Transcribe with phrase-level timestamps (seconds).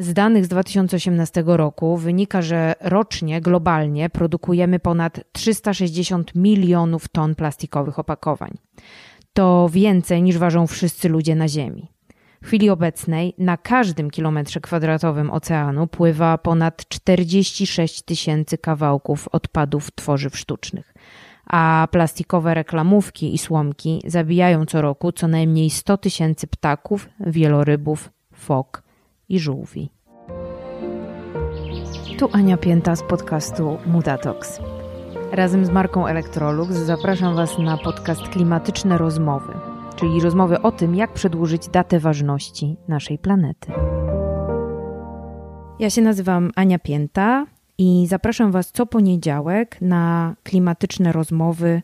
[0.00, 7.98] Z danych z 2018 roku wynika, że rocznie globalnie produkujemy ponad 360 milionów ton plastikowych
[7.98, 8.58] opakowań.
[9.32, 11.88] To więcej niż ważą wszyscy ludzie na Ziemi.
[12.42, 20.38] W chwili obecnej na każdym kilometrze kwadratowym oceanu pływa ponad 46 tysięcy kawałków odpadów tworzyw
[20.38, 20.94] sztucznych,
[21.46, 28.89] a plastikowe reklamówki i słomki zabijają co roku co najmniej 100 tysięcy ptaków, wielorybów, fok
[29.30, 29.90] i żółwi.
[32.18, 34.60] Tu Ania Pięta z podcastu Mutatox.
[35.32, 39.52] Razem z marką Electrolux zapraszam Was na podcast Klimatyczne Rozmowy,
[39.96, 43.72] czyli rozmowy o tym, jak przedłużyć datę ważności naszej planety.
[45.78, 47.46] Ja się nazywam Ania Pięta
[47.78, 51.82] i zapraszam Was co poniedziałek na klimatyczne rozmowy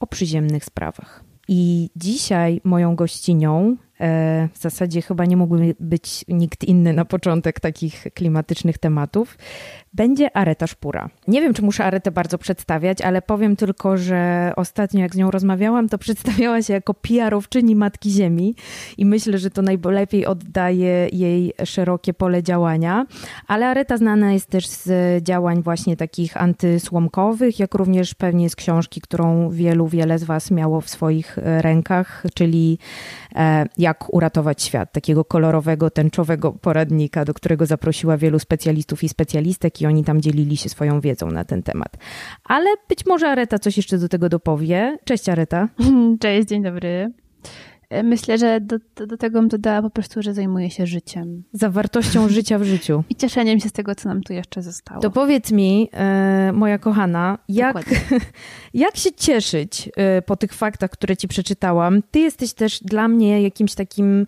[0.00, 1.24] o przyziemnych sprawach.
[1.48, 3.76] I dzisiaj moją gościnią
[4.52, 9.38] w zasadzie chyba nie mógłby być nikt inny na początek takich klimatycznych tematów.
[9.92, 11.10] Będzie Areta Szpura.
[11.28, 15.30] Nie wiem, czy muszę Aretę bardzo przedstawiać, ale powiem tylko, że ostatnio jak z nią
[15.30, 18.54] rozmawiałam, to przedstawiała się jako PR-owczyni Matki Ziemi
[18.98, 23.06] i myślę, że to najlepiej oddaje jej szerokie pole działania.
[23.46, 29.00] Ale Areta znana jest też z działań właśnie takich antysłomkowych, jak również pewnie z książki,
[29.00, 32.78] którą wielu, wiele z Was miało w swoich rękach, czyli
[33.34, 39.79] e, jak uratować świat, takiego kolorowego, tęczowego poradnika, do którego zaprosiła wielu specjalistów i specjalistek
[39.80, 41.96] i oni tam dzielili się swoją wiedzą na ten temat.
[42.44, 44.98] Ale być może Areta coś jeszcze do tego dopowie.
[45.04, 45.68] Cześć Areta.
[46.20, 47.12] Cześć, dzień dobry.
[48.04, 51.42] Myślę, że do, do, do, tego bym dodała po prostu, że zajmuję się życiem.
[51.52, 53.04] Zawartością życia w życiu.
[53.10, 55.00] I cieszeniem się z tego, co nam tu jeszcze zostało.
[55.00, 57.76] To powiedz mi, e, moja kochana, jak,
[58.74, 62.02] jak się cieszyć e, po tych faktach, które ci przeczytałam?
[62.10, 64.26] Ty jesteś też dla mnie jakimś takim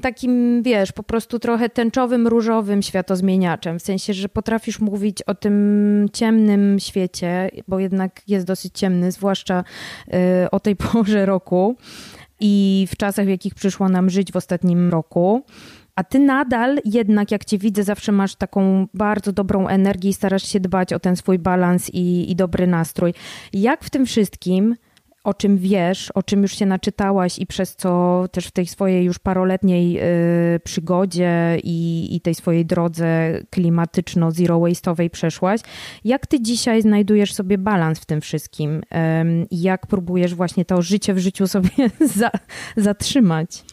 [0.00, 3.78] takim, wiesz, po prostu trochę tęczowym, różowym światozmieniaczem.
[3.78, 9.64] W sensie, że potrafisz mówić o tym ciemnym świecie, bo jednak jest dosyć ciemny, zwłaszcza
[10.44, 11.76] y, o tej porze roku
[12.40, 15.44] i w czasach, w jakich przyszło nam żyć w ostatnim roku.
[15.96, 20.42] A ty nadal jednak, jak cię widzę, zawsze masz taką bardzo dobrą energię i starasz
[20.42, 23.14] się dbać o ten swój balans i, i dobry nastrój.
[23.52, 24.76] Jak w tym wszystkim
[25.24, 29.04] o czym wiesz, o czym już się naczytałaś i przez co też w tej swojej
[29.04, 29.98] już paroletniej
[30.54, 35.60] y, przygodzie i, i, tej swojej drodze klimatyczno-zero waste'owej przeszłaś.
[36.04, 38.82] Jak ty dzisiaj znajdujesz sobie balans w tym wszystkim?
[39.50, 41.70] Jak próbujesz właśnie to życie w życiu sobie
[42.16, 42.30] za,
[42.76, 43.64] zatrzymać?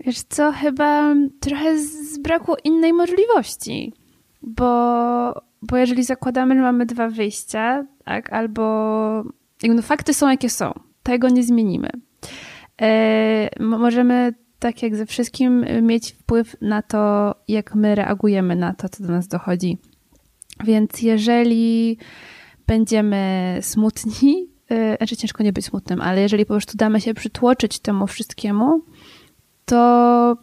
[0.00, 3.92] Wiesz co, chyba trochę z braku innej możliwości,
[4.42, 9.24] bo, bo jeżeli zakładamy, że mamy dwa wyjścia, tak, albo
[9.62, 10.72] no, fakty są jakie są.
[11.02, 11.88] Tego nie zmienimy.
[12.82, 18.88] E, możemy, tak jak ze wszystkim, mieć wpływ na to, jak my reagujemy na to,
[18.88, 19.78] co do nas dochodzi.
[20.64, 21.98] Więc jeżeli
[22.66, 27.78] będziemy smutni, e, znaczy ciężko nie być smutnym, ale jeżeli po prostu damy się przytłoczyć
[27.78, 28.82] temu wszystkiemu,
[29.64, 30.36] to,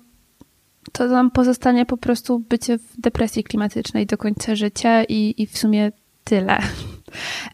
[0.92, 5.58] to nam pozostanie po prostu bycie w depresji klimatycznej do końca życia i, i w
[5.58, 5.92] sumie
[6.24, 6.58] tyle.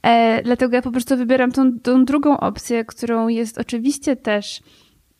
[0.03, 4.61] E, dlatego ja po prostu wybieram tą, tą drugą opcję, którą jest oczywiście też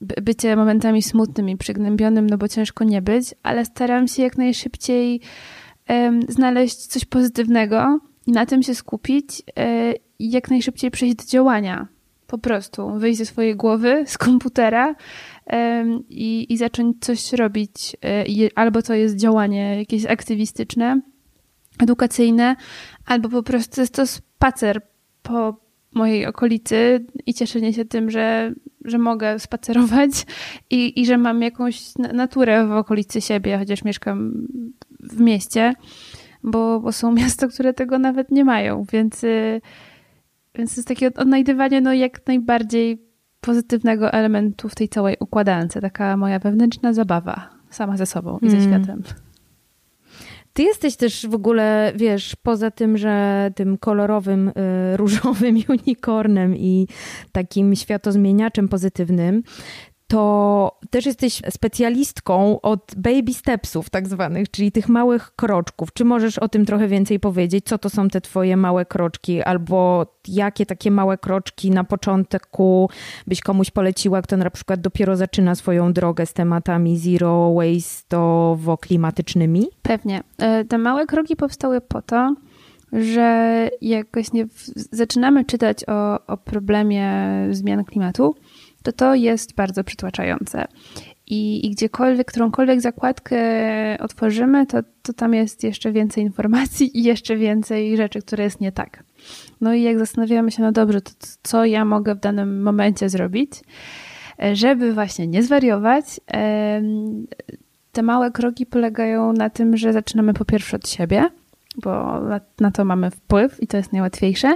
[0.02, 5.22] bycie momentami smutnym i przygnębionym, no bo ciężko nie być, ale staram się jak najszybciej
[6.30, 11.88] znaleźć coś pozytywnego i na tym się skupić e, i jak najszybciej przejść do działania.
[12.28, 14.96] Po prostu wyjść ze swojej głowy, z komputera
[16.10, 17.98] i, i zacząć coś robić.
[18.06, 18.26] E,
[18.56, 21.02] albo to jest działanie jakieś aktywistyczne,
[21.80, 22.56] edukacyjne,
[23.06, 24.04] albo po prostu jest to
[24.42, 24.82] spacer
[25.24, 25.56] po
[25.94, 28.54] mojej okolicy i cieszenie się tym, że,
[28.86, 30.12] że mogę spacerować
[30.70, 34.48] i, i że mam jakąś naturę w okolicy siebie, chociaż mieszkam
[35.00, 35.74] w mieście,
[36.44, 39.62] bo, bo są miasta, które tego nawet nie mają, więc, y,
[40.56, 43.02] więc jest takie odnajdywanie no, jak najbardziej
[43.42, 48.58] pozytywnego elementu w tej całej układance, taka moja wewnętrzna zabawa sama ze sobą i ze
[48.58, 48.70] mm.
[48.70, 49.04] światem.
[50.54, 54.54] Ty jesteś też w ogóle, wiesz, poza tym, że tym kolorowym, y,
[54.98, 56.88] różowym unicornem i
[57.32, 59.44] takim światozmieniaczem pozytywnym,
[60.12, 65.94] to też jesteś specjalistką od baby stepsów, tak zwanych, czyli tych małych kroczków.
[65.94, 67.66] Czy możesz o tym trochę więcej powiedzieć?
[67.66, 72.90] Co to są te twoje małe kroczki, albo jakie takie małe kroczki na początku
[73.28, 79.64] byś komuś poleciła, kto na przykład dopiero zaczyna swoją drogę z tematami zero waste'owo-klimatycznymi?
[79.82, 80.24] Pewnie.
[80.38, 82.36] E, te małe kroki powstały po to,
[82.94, 84.46] że jak właśnie
[84.92, 88.36] zaczynamy czytać o, o problemie zmian klimatu,
[88.84, 90.68] to to jest bardzo przytłaczające.
[91.28, 93.38] i, i gdziekolwiek, którąkolwiek zakładkę
[94.00, 98.72] otworzymy, to, to tam jest jeszcze więcej informacji i jeszcze więcej rzeczy, które jest nie
[98.72, 99.04] tak.
[99.62, 101.12] No i jak zastanawiamy się, no dobrze, to
[101.44, 103.52] co ja mogę w danym momencie zrobić,
[104.54, 106.06] żeby właśnie nie zwariować,
[107.92, 111.30] te małe kroki polegają na tym, że zaczynamy po pierwsze od siebie,
[111.78, 112.22] bo
[112.60, 114.56] na, to mamy wpływ i to jest najłatwiejsze,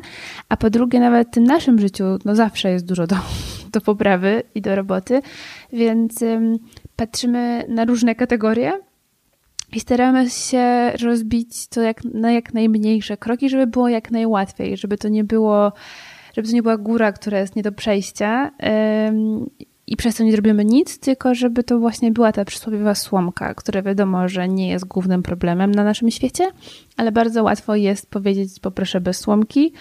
[0.49, 3.15] a po drugie nawet w tym naszym życiu no zawsze jest dużo do,
[3.75, 5.21] do poprawy i do roboty,
[5.73, 6.23] więc
[6.95, 8.71] patrzymy na różne kategorie
[9.73, 14.97] i staramy się rozbić to jak, na jak najmniejsze kroki, żeby było jak najłatwiej, żeby
[14.97, 15.71] to nie było,
[16.33, 18.51] żeby to nie była góra, która jest nie do przejścia
[19.87, 23.81] i przez to nie zrobimy nic, tylko żeby to właśnie była ta przysłowiowa słomka, która
[23.81, 26.47] wiadomo, że nie jest głównym problemem na naszym świecie,
[26.97, 29.73] ale bardzo łatwo jest powiedzieć poproszę bez słomki.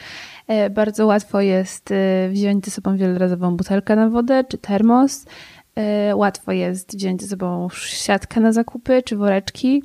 [0.46, 5.26] E, bardzo łatwo jest e, wziąć ze sobą wielorazową butelkę na wodę czy termos.
[5.74, 9.82] E, łatwo jest wziąć ze sobą siatkę na zakupy czy woreczki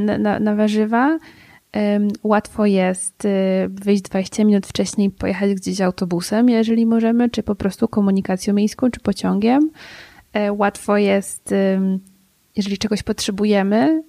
[0.00, 1.18] na, na, na warzywa.
[2.22, 3.28] Łatwo jest
[3.68, 9.00] wyjść 20 minut wcześniej, pojechać gdzieś autobusem, jeżeli możemy, czy po prostu komunikacją miejską, czy
[9.00, 9.70] pociągiem.
[10.50, 11.54] Łatwo jest,
[12.56, 14.02] jeżeli czegoś potrzebujemy,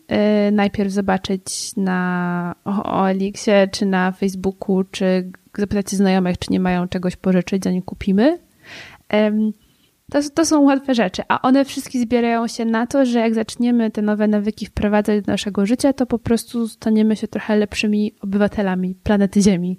[0.48, 7.16] y, najpierw zobaczyć na OLX-ie, czy na Facebooku, czy zapytać znajomych, czy nie mają czegoś
[7.16, 8.40] pożyczyć, zanim kupimy.
[10.12, 13.92] To, to są łatwe rzeczy, a one wszystkie zbierają się na to, że jak zaczniemy
[13.92, 18.96] te nowe nawyki wprowadzać do naszego życia, to po prostu staniemy się trochę lepszymi obywatelami
[19.04, 19.78] planety Ziemi.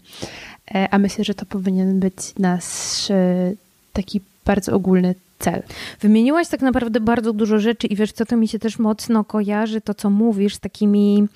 [0.75, 3.53] E, a myślę, że to powinien być nasz e,
[3.93, 5.62] taki bardzo ogólny cel.
[6.00, 9.80] Wymieniłaś tak naprawdę bardzo dużo rzeczy i wiesz co, to mi się też mocno kojarzy,
[9.80, 11.28] to co mówisz, z takimi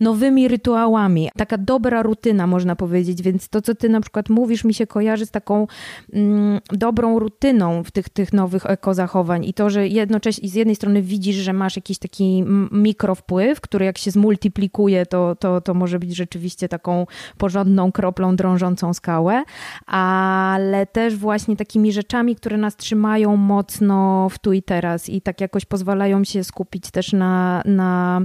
[0.00, 1.28] nowymi rytuałami.
[1.36, 3.22] Taka dobra rutyna, można powiedzieć.
[3.22, 5.66] Więc to, co ty na przykład mówisz, mi się kojarzy z taką
[6.12, 9.44] mm, dobrą rutyną w tych, tych nowych ekozachowań.
[9.44, 13.98] I to, że jednocześnie z jednej strony widzisz, że masz jakiś taki mikrowpływ, który jak
[13.98, 17.06] się zmultiplikuje, to, to, to może być rzeczywiście taką
[17.38, 19.44] porządną kroplą drążącą skałę,
[19.86, 25.40] ale też właśnie takimi rzeczami, które nas trzymają mocno w tu i teraz i tak
[25.40, 28.20] jakoś pozwalają się skupić też na, na,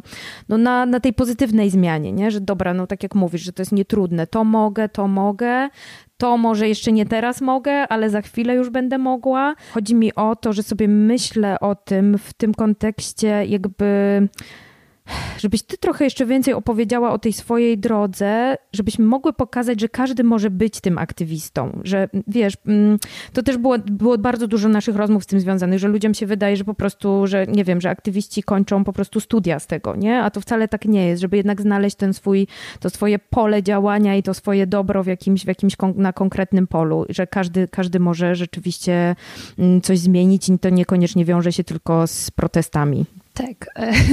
[0.49, 2.31] no na, na tej pozytywnej pewnej zmianie, nie?
[2.31, 5.69] że dobra, no tak jak mówisz, że to jest nietrudne, to mogę, to mogę,
[6.17, 9.55] to może jeszcze nie teraz mogę, ale za chwilę już będę mogła.
[9.73, 14.27] Chodzi mi o to, że sobie myślę o tym w tym kontekście jakby
[15.37, 20.23] żebyś ty trochę jeszcze więcej opowiedziała o tej swojej drodze, żebyśmy mogły pokazać, że każdy
[20.23, 22.97] może być tym aktywistą, że wiesz, mm,
[23.33, 26.57] to też było, było bardzo dużo naszych rozmów z tym związanych, że ludziom się wydaje,
[26.57, 30.23] że po prostu, że nie wiem, że aktywiści kończą po prostu studia z tego, nie?
[30.23, 32.47] A to wcale tak nie jest, żeby jednak znaleźć ten swój,
[32.79, 37.05] to swoje pole działania i to swoje dobro w jakimś, w jakimś na konkretnym polu,
[37.09, 39.15] że każdy, każdy może rzeczywiście
[39.59, 43.05] mm, coś zmienić i to niekoniecznie wiąże się tylko z protestami.
[43.33, 43.65] Tak,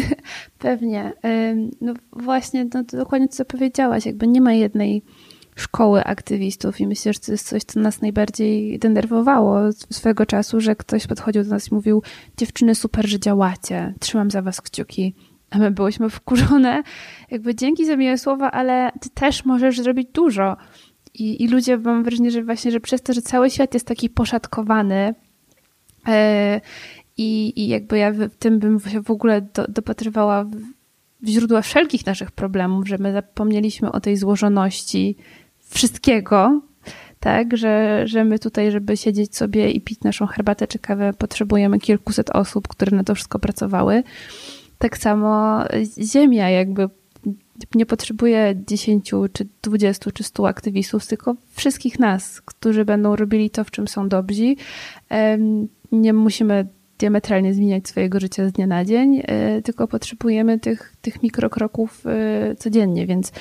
[0.58, 1.12] pewnie.
[1.80, 5.02] No właśnie, no dokładnie co powiedziałaś, jakby nie ma jednej
[5.56, 10.76] szkoły aktywistów i myślę, że to jest coś, co nas najbardziej denerwowało swego czasu, że
[10.76, 12.02] ktoś podchodził do nas i mówił
[12.36, 15.14] dziewczyny, super, że działacie, trzymam za was kciuki.
[15.50, 16.82] A my byłyśmy wkurzone,
[17.30, 20.56] jakby dzięki za miłe słowa, ale ty też możesz zrobić dużo.
[21.14, 24.10] I, i ludzie, mam wrażenie, że właśnie, że przez to, że cały świat jest taki
[24.10, 25.14] poszatkowany,
[26.06, 26.12] yy,
[27.18, 30.46] i, i jakby ja w tym bym się w ogóle do, dopatrywała
[31.24, 35.16] źródła wszelkich naszych problemów, że my zapomnieliśmy o tej złożoności
[35.60, 36.60] wszystkiego,
[37.20, 41.78] tak, że, że my tutaj, żeby siedzieć sobie i pić naszą herbatę czy kawę, potrzebujemy
[41.78, 44.02] kilkuset osób, które na to wszystko pracowały.
[44.78, 45.60] Tak samo
[46.02, 46.88] Ziemia jakby
[47.74, 53.64] nie potrzebuje 10 czy 20 czy 100 aktywistów, tylko wszystkich nas, którzy będą robili to,
[53.64, 54.54] w czym są dobrzy.
[55.92, 56.66] Nie musimy
[56.98, 62.54] diametralnie zmieniać swojego życia z dnia na dzień, e, tylko potrzebujemy tych, tych mikrokroków e,
[62.56, 63.32] codziennie, więc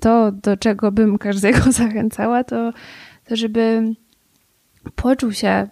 [0.00, 2.72] to, do czego bym każdego zachęcała, to,
[3.24, 3.94] to żeby
[4.94, 5.68] poczuł się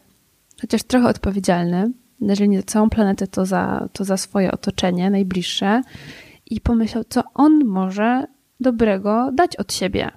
[0.60, 5.82] chociaż trochę odpowiedzialny, jeżeli nie za całą planetę, to za, to za swoje otoczenie najbliższe
[6.50, 8.26] i pomyślał, co on może
[8.60, 10.10] dobrego dać od siebie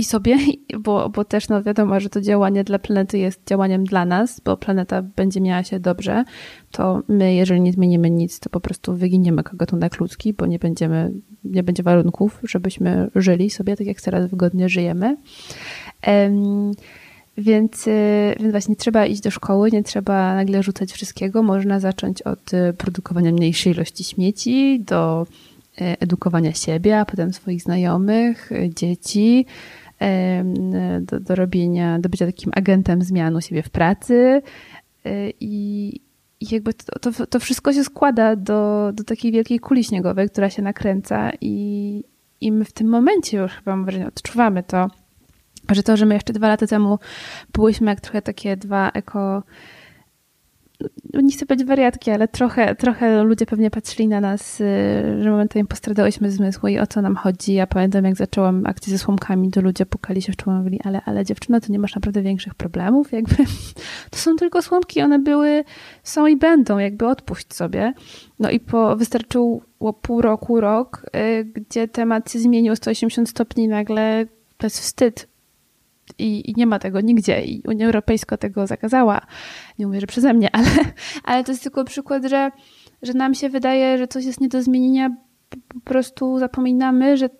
[0.00, 0.36] i sobie,
[0.78, 4.56] bo, bo też no wiadomo, że to działanie dla planety jest działaniem dla nas, bo
[4.56, 6.24] planeta będzie miała się dobrze,
[6.70, 11.12] to my, jeżeli nie zmienimy nic, to po prostu wyginiemy gatunek ludzki, bo nie będziemy,
[11.44, 15.16] nie będzie warunków, żebyśmy żyli sobie tak, jak teraz wygodnie żyjemy.
[16.06, 16.72] Um,
[17.38, 21.42] więc, y, więc właśnie trzeba iść do szkoły, nie trzeba nagle rzucać wszystkiego.
[21.42, 25.26] Można zacząć od y, produkowania mniejszej ilości śmieci, do
[25.80, 29.46] y, edukowania siebie, a potem swoich znajomych, dzieci,
[31.00, 34.42] do, do robienia, do bycia takim agentem zmian u siebie w pracy.
[35.04, 35.94] E, i,
[36.40, 40.50] i jakby to, to, to, wszystko się składa do, do takiej wielkiej kuli śniegowej, która
[40.50, 42.04] się nakręca i,
[42.40, 44.90] i my w tym momencie już chyba mam wrażenie, odczuwamy to,
[45.70, 46.98] że to, że my jeszcze dwa lata temu
[47.52, 49.42] byłyśmy jak trochę takie dwa eko
[51.22, 54.64] nie chcę być wariatki, ale trochę, trochę ludzie pewnie patrzyli na nas, y,
[55.22, 57.52] że momentami postradałyśmy zmysłu i o co nam chodzi.
[57.54, 61.00] Ja pamiętam, jak zaczęłam akcję ze słomkami, to ludzie pukali się w czoło mówili, ale,
[61.04, 63.36] ale dziewczyna, to nie masz naprawdę większych problemów, jakby
[64.10, 65.64] to są tylko słomki, one były,
[66.02, 67.92] są i będą, jakby odpuść sobie.
[68.38, 74.26] No i po, wystarczyło pół roku, rok, y, gdzie temat się zmienił 180 stopni nagle
[74.58, 75.30] bez wstyd
[76.18, 79.20] i, i, nie ma tego nigdzie i Unia Europejska tego zakazała.
[79.78, 80.68] Nie mówię, że przeze mnie, ale,
[81.24, 82.50] ale to jest tylko przykład, że,
[83.02, 85.16] że nam się wydaje, że coś jest nie do zmienienia,
[85.68, 87.30] po prostu zapominamy, że,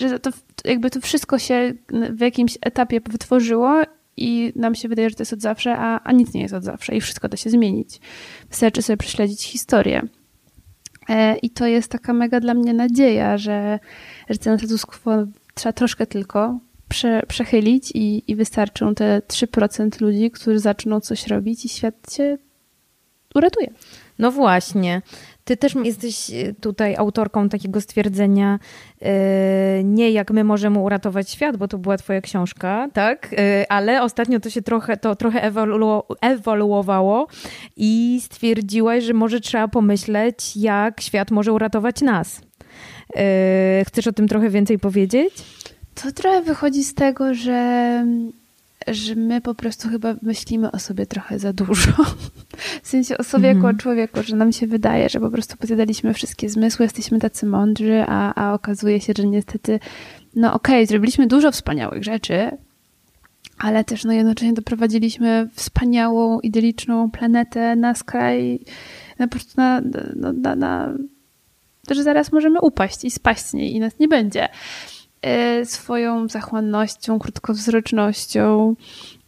[0.00, 0.30] że to
[0.64, 1.72] jakby to wszystko się
[2.10, 3.82] w jakimś etapie wytworzyło
[4.16, 6.64] i nam się wydaje, że to jest od zawsze, a, a nic nie jest od
[6.64, 8.00] zawsze i wszystko da się zmienić.
[8.50, 10.02] Wystarczy sobie prześledzić historię.
[11.08, 13.78] E, I to jest taka mega dla mnie nadzieja, że,
[14.28, 15.12] że ten status quo
[15.54, 21.64] trzeba troszkę tylko prze, przechylić i, i wystarczą te 3% ludzi, którzy zaczną coś robić
[21.64, 22.38] i świat się
[23.34, 23.70] uratuje.
[24.18, 25.02] No właśnie.
[25.44, 28.58] Ty też jesteś e, tutaj autorką takiego stwierdzenia,
[29.00, 29.08] yy,
[29.84, 33.32] nie jak my możemy uratować świat, bo to była twoja książka, tak?
[33.32, 33.38] Yy,
[33.68, 37.26] ale ostatnio to się trochę, to trochę ewolu ewoluowało
[37.76, 42.40] i stwierdziłaś, że może trzeba pomyśleć, jak świat może uratować nas.
[43.86, 45.32] Chcesz o tym trochę więcej powiedzieć?
[46.02, 48.06] To trochę wychodzi z tego, że,
[48.86, 51.92] że my po prostu chyba myślimy o sobie trochę za dużo.
[52.82, 53.76] W sensie o sobie jako mhm.
[53.76, 58.34] człowieku, że nam się wydaje, że po prostu pozjadaliśmy wszystkie zmysły, jesteśmy tacy mądrzy, a,
[58.34, 59.80] a okazuje się, że niestety,
[60.36, 62.50] no okej, okay, zrobiliśmy dużo wspaniałych rzeczy,
[63.58, 68.60] ale też no jednocześnie doprowadziliśmy wspaniałą, idyliczną planetę na skraj,
[69.18, 69.80] na po prostu na,
[70.14, 70.92] na, na, na
[71.90, 74.48] że zaraz możemy upaść i spaść z niej i nas nie będzie.
[75.26, 78.74] E, swoją zachłannością, krótkowzrocznością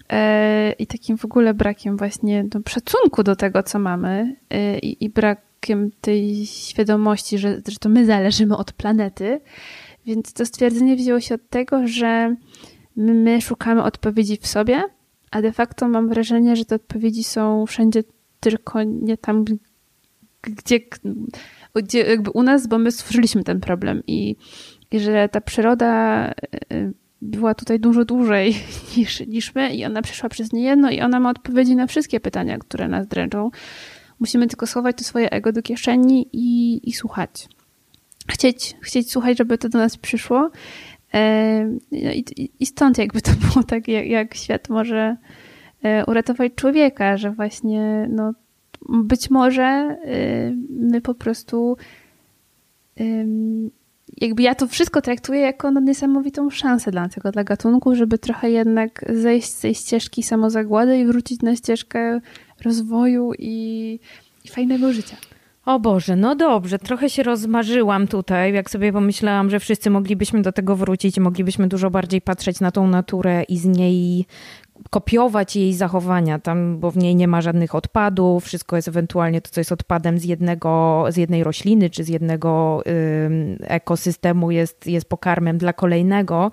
[0.08, 5.04] e, i takim w ogóle brakiem właśnie no, szacunku do tego, co mamy e, i,
[5.04, 9.40] i brakiem tej świadomości, że, że to my zależymy od planety.
[10.06, 12.36] Więc to stwierdzenie wzięło się od tego, że
[12.96, 14.82] my szukamy odpowiedzi w sobie,
[15.30, 18.04] a de facto mam wrażenie, że te odpowiedzi są wszędzie,
[18.40, 19.44] tylko nie tam,
[20.42, 20.80] gdzie,
[21.74, 24.36] gdzie jakby u nas, bo my stworzyliśmy ten problem i
[24.90, 26.30] i że ta przyroda
[26.72, 26.92] y,
[27.22, 28.56] była tutaj dużo dłużej
[28.96, 32.58] niż, niż my i ona przyszła przez niejedno i ona ma odpowiedzi na wszystkie pytania,
[32.58, 33.50] które nas dręczą.
[34.20, 37.48] Musimy tylko schować to swoje ego do kieszeni i, i słuchać.
[38.30, 40.50] Chcieć, chcieć słuchać, żeby to do nas przyszło.
[41.14, 45.16] E, I, I, stąd jakby to było tak, jak, jak świat może
[45.82, 48.32] e, uratować człowieka, że właśnie no,
[48.88, 49.96] być może
[50.70, 51.76] my po prostu
[54.20, 58.50] jakby ja to wszystko traktuję jako no niesamowitą szansę dla tego, dla gatunku, żeby trochę
[58.50, 62.20] jednak zejść z tej ścieżki samozagłady i wrócić na ścieżkę
[62.64, 63.98] rozwoju i,
[64.44, 65.16] i fajnego życia.
[65.68, 70.52] O Boże, no dobrze, trochę się rozmarzyłam tutaj, jak sobie pomyślałam, że wszyscy moglibyśmy do
[70.52, 74.26] tego wrócić moglibyśmy dużo bardziej patrzeć na tą naturę i z niej
[74.90, 79.50] kopiować jej zachowania, tam, bo w niej nie ma żadnych odpadów, wszystko jest ewentualnie to,
[79.50, 85.08] co jest odpadem z, jednego, z jednej rośliny czy z jednego y, ekosystemu, jest, jest
[85.08, 86.50] pokarmem dla kolejnego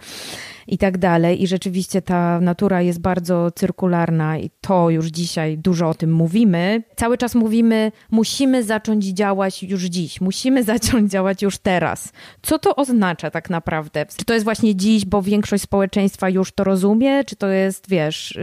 [0.67, 1.43] i tak dalej.
[1.43, 6.83] I rzeczywiście ta natura jest bardzo cyrkularna i to już dzisiaj dużo o tym mówimy.
[6.95, 12.11] Cały czas mówimy, musimy zacząć działać już dziś, musimy zacząć działać już teraz.
[12.41, 14.05] Co to oznacza tak naprawdę?
[14.17, 18.39] Czy to jest właśnie dziś, bo większość społeczeństwa już to rozumie, czy to jest, wiesz,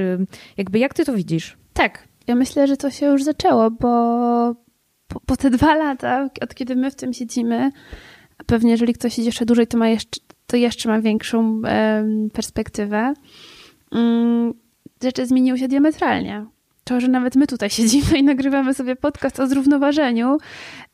[0.56, 1.56] jakby jak ty to widzisz?
[1.72, 3.88] Tak, ja myślę, że to się już zaczęło, bo
[5.08, 7.70] po, po te dwa lata, od kiedy my w tym siedzimy,
[8.46, 10.20] pewnie jeżeli ktoś siedzi jeszcze dłużej, to ma jeszcze,
[10.52, 11.62] to jeszcze ma większą
[12.32, 13.14] perspektywę.
[13.92, 14.54] Mm,
[15.02, 16.46] rzeczy zmieniły się diametralnie.
[16.84, 20.38] To, że nawet my tutaj siedzimy i nagrywamy sobie podcast o zrównoważeniu,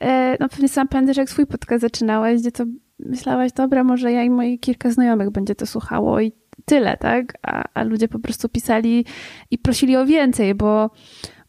[0.01, 2.65] e, no pewnie sam pamiętasz, jak swój podcast zaczynałeś, gdzie to
[2.99, 6.33] myślałaś, dobra, może ja i moje kilka znajomych będzie to słuchało i
[6.65, 7.39] tyle, tak?
[7.43, 9.05] A, a ludzie po prostu pisali
[9.51, 10.91] i prosili o więcej, bo,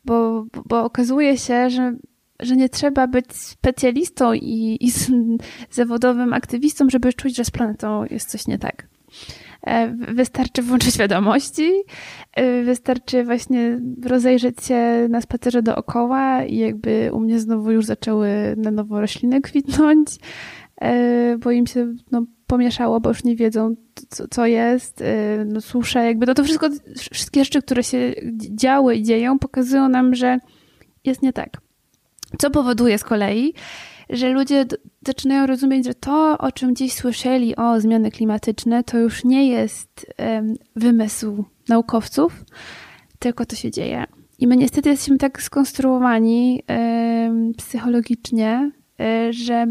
[0.05, 1.93] bo, bo okazuje się, że
[2.39, 4.91] że nie trzeba być specjalistą i, i
[5.71, 8.87] zawodowym aktywistą, żeby czuć, że z planetą jest coś nie tak.
[9.67, 11.71] E, wystarczy włączyć wiadomości,
[12.35, 18.29] e, wystarczy właśnie rozejrzeć się na spacerze dookoła i jakby u mnie znowu już zaczęły
[18.57, 20.09] na nowo rośliny kwitnąć,
[20.81, 23.75] e, bo im się no, pomieszało, bo już nie wiedzą,
[24.09, 25.03] co, co jest,
[25.45, 28.13] no, jakby to, to wszystko, wszystkie rzeczy, które się
[28.55, 30.39] działy i dzieją, pokazują nam, że
[31.05, 31.68] jest nie tak.
[32.37, 33.53] Co powoduje z kolei,
[34.09, 34.65] że ludzie
[35.07, 40.05] zaczynają rozumieć, że to, o czym dziś słyszeli, o zmiany klimatyczne, to już nie jest
[40.19, 42.45] um, wymysł naukowców,
[43.19, 44.05] tylko to się dzieje.
[44.39, 49.65] I my niestety jesteśmy tak skonstruowani um, psychologicznie, um, że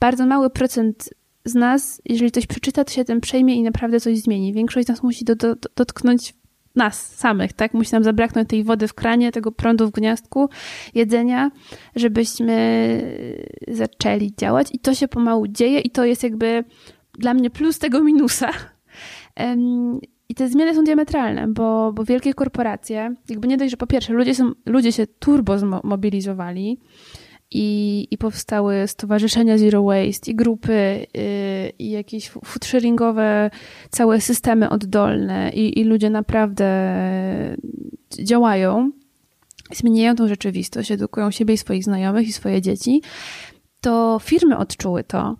[0.00, 1.10] bardzo mały procent
[1.44, 4.52] z nas, jeżeli coś przeczyta, to się tym przejmie i naprawdę coś zmieni.
[4.52, 6.34] Większość z nas musi do, do, dotknąć
[6.76, 7.74] nas samych, tak?
[7.74, 10.48] Musi nam zabraknąć tej wody w kranie, tego prądu w gniazdku,
[10.94, 11.50] jedzenia,
[11.96, 12.54] żebyśmy
[13.68, 16.64] zaczęli działać i to się pomału dzieje i to jest jakby
[17.18, 18.50] dla mnie plus tego minusa.
[20.28, 24.12] I te zmiany są diametralne, bo, bo wielkie korporacje, jakby nie dość, że po pierwsze
[24.12, 26.80] ludzie, są, ludzie się turbo zmobilizowali,
[27.50, 33.50] i, i powstały stowarzyszenia Zero Waste i grupy y, i jakieś food sharingowe,
[33.90, 36.66] całe systemy oddolne i, i ludzie naprawdę
[38.22, 38.90] działają,
[39.72, 43.02] zmieniają tą rzeczywistość, edukują siebie i swoich znajomych i swoje dzieci,
[43.80, 45.36] to firmy odczuły to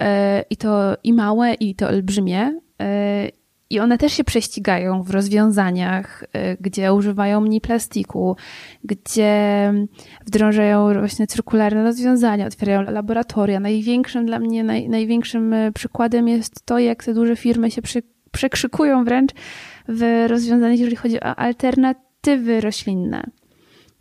[0.00, 0.04] y,
[0.50, 3.39] i to i małe i to olbrzymie y,
[3.70, 8.36] i one też się prześcigają w rozwiązaniach, y, gdzie używają mniej plastiku,
[8.84, 9.72] gdzie
[10.26, 13.60] wdrążają właśnie cyrkularne rozwiązania, otwierają laboratoria.
[13.60, 18.02] Największym dla mnie, naj, największym y, przykładem jest to, jak te duże firmy się przy,
[18.30, 19.30] przekrzykują wręcz
[19.88, 23.24] w rozwiązaniach, jeżeli chodzi o alternatywy roślinne.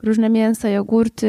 [0.04, 1.28] Różne mięsa, jogurty.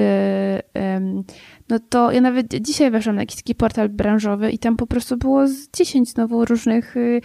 [1.68, 5.16] No to ja nawet dzisiaj weszłam na jakiś taki portal branżowy i tam po prostu
[5.16, 7.20] było z 10 znowu różnych y,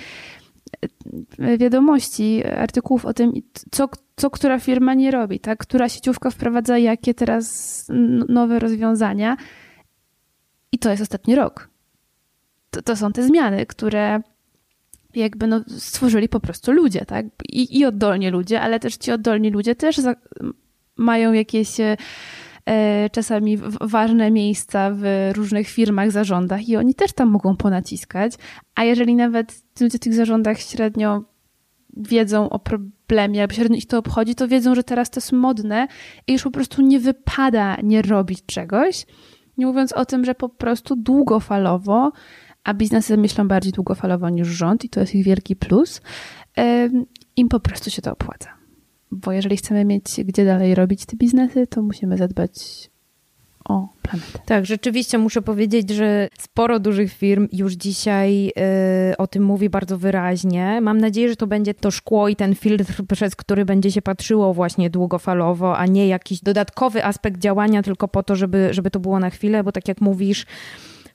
[1.58, 3.34] wiadomości, artykułów o tym,
[3.72, 5.60] co, co która firma nie robi, tak?
[5.60, 7.86] która sieciówka wprowadza jakie teraz
[8.30, 9.38] nowe rozwiązania.
[10.72, 11.70] I to jest ostatni rok.
[12.70, 14.22] To, to są te zmiany, które
[15.16, 17.26] jakby no, stworzyli po prostu ludzie, tak?
[17.50, 20.16] I, I oddolnie ludzie, ale też ci oddolni ludzie też za,
[20.96, 21.98] mają jakieś E,
[23.12, 28.34] czasami ważne miejsca w różnych firmach, zarządach i oni też tam mogą ponaciskać.
[28.76, 31.24] A jeżeli nawet ludzie w tych zarządach średnio
[31.98, 35.88] wiedzą o problemie, albo średnio ich to obchodzi, to wiedzą, że teraz to jest modne
[36.28, 39.06] i już po prostu nie wypada nie robić czegoś.
[39.58, 42.12] Nie mówiąc o tym, że po prostu długofalowo,
[42.64, 46.01] a biznesy myślą bardziej długofalowo niż rząd i to jest ich wielki plus,
[47.36, 48.54] im po prostu się to opłaca
[49.16, 52.90] bo jeżeli chcemy mieć gdzie dalej robić te biznesy, to musimy zadbać
[53.70, 54.40] o planetę.
[54.46, 58.48] Tak, rzeczywiście muszę powiedzieć, że sporo dużych firm już dzisiaj
[59.12, 60.82] y, o tym mówi bardzo wyraźnie.
[60.82, 64.54] Mam nadzieję, że to będzie to szkło i ten filtr, przez który będzie się patrzyło
[64.54, 69.20] właśnie długofalowo, a nie jakiś dodatkowy aspekt działania tylko po to, żeby, żeby to było
[69.20, 70.46] na chwilę, bo tak jak mówisz,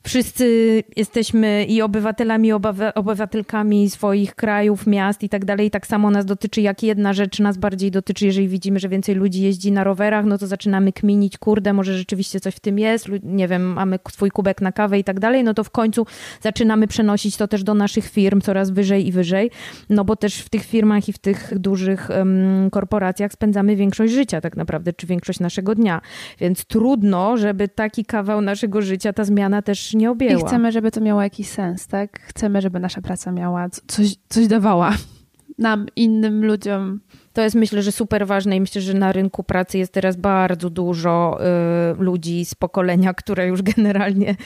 [0.02, 2.52] wszyscy jesteśmy i obywatelami, i
[2.94, 5.70] obywatelkami swoich krajów, miast i tak dalej.
[5.70, 9.42] Tak samo nas dotyczy, jak jedna rzecz nas bardziej dotyczy, jeżeli widzimy, że więcej ludzi
[9.42, 13.48] jeździ na rowerach, no to zaczynamy kminić, kurde, może rzeczywiście coś w tym jest, nie
[13.48, 16.06] wiem, mamy swój kubek na kawę i tak dalej, no to w końcu
[16.40, 19.50] zaczynamy przenosić to też do naszych firm coraz wyżej i wyżej,
[19.90, 24.40] no bo też w tych firmach i w tych dużych um, korporacjach spędzamy większość życia
[24.40, 26.00] tak naprawdę, czy większość naszego dnia,
[26.40, 30.40] więc trudno, żeby taki kawał naszego życia, ta zmiana też nie objęła.
[30.40, 32.20] I chcemy, żeby to miało jakiś sens, tak?
[32.20, 34.92] Chcemy, żeby nasza praca miała coś, coś dawała
[35.60, 37.00] nam, innym ludziom.
[37.32, 40.70] To jest myślę, że super ważne i myślę, że na rynku pracy jest teraz bardzo
[40.70, 44.36] dużo y, ludzi z pokolenia, które już generalnie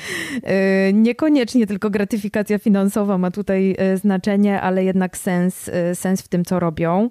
[0.88, 6.28] y, niekoniecznie tylko gratyfikacja finansowa ma tutaj y, znaczenie, ale jednak sens, y, sens w
[6.28, 7.10] tym, co robią.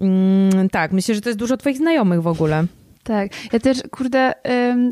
[0.00, 2.64] Mm, tak, myślę, że to jest dużo Twoich znajomych w ogóle.
[3.04, 4.32] Tak, ja też, kurde,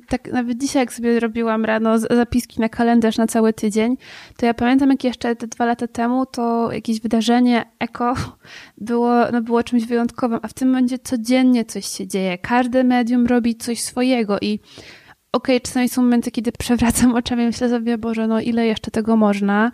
[0.09, 3.97] tak nawet dzisiaj, jak sobie robiłam rano zapiski na kalendarz na cały tydzień,
[4.37, 8.15] to ja pamiętam, jak jeszcze te dwa lata temu, to jakieś wydarzenie eko
[8.79, 12.39] było, no było czymś wyjątkowym, a w tym momencie codziennie coś się dzieje.
[12.39, 14.61] Każde medium robi coś swojego i
[15.33, 19.17] okej, okay, czasami są momenty, kiedy przewracam oczami myślę sobie, Boże, no ile jeszcze tego
[19.17, 19.73] można,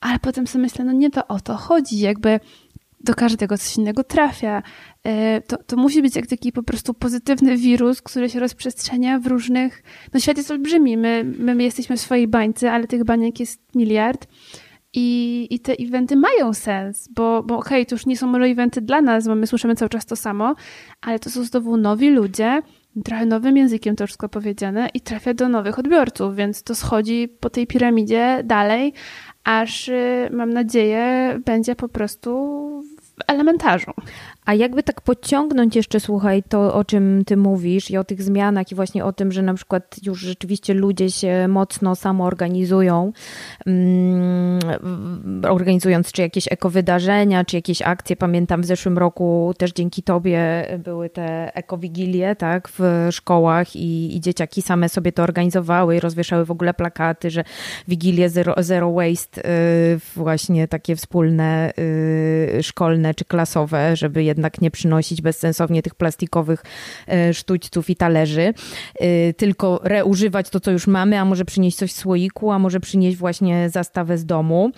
[0.00, 2.40] ale potem sobie myślę, no nie to o to chodzi, jakby
[3.00, 4.62] do każdego coś innego trafia.
[5.04, 9.26] E, to, to musi być jak taki po prostu pozytywny wirus, który się rozprzestrzenia w
[9.26, 9.82] różnych.
[10.14, 10.96] No, świat jest olbrzymi.
[10.96, 14.26] My, my jesteśmy w swojej bańce, ale tych baniek jest miliard.
[14.94, 18.44] I, I te eventy mają sens, bo, bo okej, okay, to już nie są może
[18.44, 20.54] eventy dla nas, bo my słyszymy cały czas to samo,
[21.00, 22.62] ale to są znowu nowi ludzie,
[23.04, 27.50] trochę nowym językiem to wszystko powiedziane i trafia do nowych odbiorców, więc to schodzi po
[27.50, 28.92] tej piramidzie dalej,
[29.44, 32.30] aż y, mam nadzieję będzie po prostu
[33.28, 33.94] elementarzu.
[34.46, 38.72] A jakby tak podciągnąć jeszcze, słuchaj, to o czym ty mówisz i o tych zmianach
[38.72, 43.12] i właśnie o tym, że na przykład już rzeczywiście ludzie się mocno samoorganizują,
[43.66, 44.58] um,
[45.48, 48.16] organizując czy jakieś ekowydarzenia, czy jakieś akcje.
[48.16, 54.20] Pamiętam w zeszłym roku też dzięki tobie były te ekowigilie, tak, w szkołach i, i
[54.20, 57.44] dzieciaki same sobie to organizowały i rozwieszały w ogóle plakaty, że
[57.88, 64.70] wigilie zero, zero waste, y, właśnie takie wspólne y, szkolne czy klasowe, żeby jednak nie
[64.70, 66.62] przynosić bezsensownie tych plastikowych
[67.08, 68.54] e, sztućców i talerzy,
[68.94, 72.80] e, tylko reużywać to, co już mamy, a może przynieść coś w słoiku, a może
[72.80, 74.70] przynieść właśnie zastawę z domu.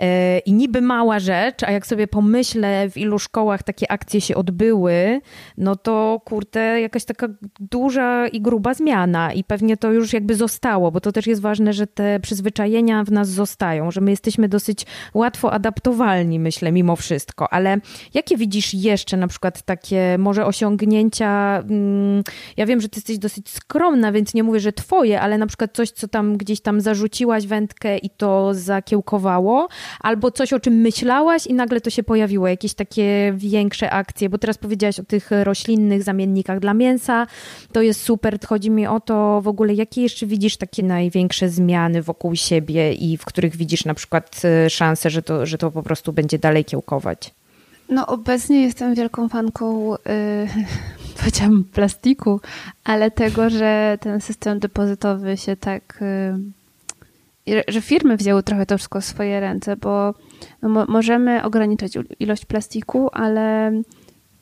[0.00, 4.34] E, I niby mała rzecz, a jak sobie pomyślę, w ilu szkołach takie akcje się
[4.34, 5.20] odbyły,
[5.58, 7.28] no to kurde, jakaś taka
[7.60, 11.72] duża i gruba zmiana i pewnie to już jakby zostało, bo to też jest ważne,
[11.72, 17.52] że te przyzwyczajenia w nas zostają, że my jesteśmy dosyć łatwo adaptowalni, myślę, mimo wszystko.
[17.52, 17.78] Ale
[18.14, 21.58] jakie widzisz jeszcze na przykład takie może osiągnięcia?
[21.58, 22.22] Mm,
[22.56, 25.70] ja wiem, że ty jesteś dosyć skromna, więc nie mówię, że twoje, ale na przykład
[25.74, 29.68] coś, co tam gdzieś tam zarzuciłaś wędkę i to zakiełkowało,
[30.00, 34.38] albo coś, o czym myślałaś i nagle to się pojawiło, jakieś takie większe akcje, bo
[34.38, 37.26] teraz powiedziałaś o tych roślinnych zamiennikach dla mięsa,
[37.72, 38.38] to jest super.
[38.46, 43.16] Chodzi mi o to w ogóle, jakie jeszcze widzisz takie największe zmiany wokół siebie i
[43.16, 46.64] w których widzisz na przykład e, szansę, że to, że to po prostu będzie dalej
[46.64, 47.34] kiełkować?
[47.88, 49.96] No, obecnie jestem wielką fanką, yy,
[51.18, 52.40] powiedziałam plastiku,
[52.84, 55.98] ale tego, że ten system depozytowy się tak.
[56.00, 60.14] Yy, że firmy wzięły trochę to wszystko w swoje ręce, bo
[60.62, 63.72] no, mo możemy ograniczać ilość plastiku, ale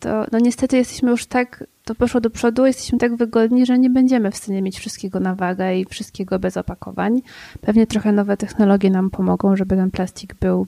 [0.00, 3.90] to no niestety jesteśmy już tak, to poszło do przodu, jesteśmy tak wygodni, że nie
[3.90, 7.22] będziemy w stanie mieć wszystkiego na wagę i wszystkiego bez opakowań.
[7.60, 10.66] Pewnie trochę nowe technologie nam pomogą, żeby ten plastik był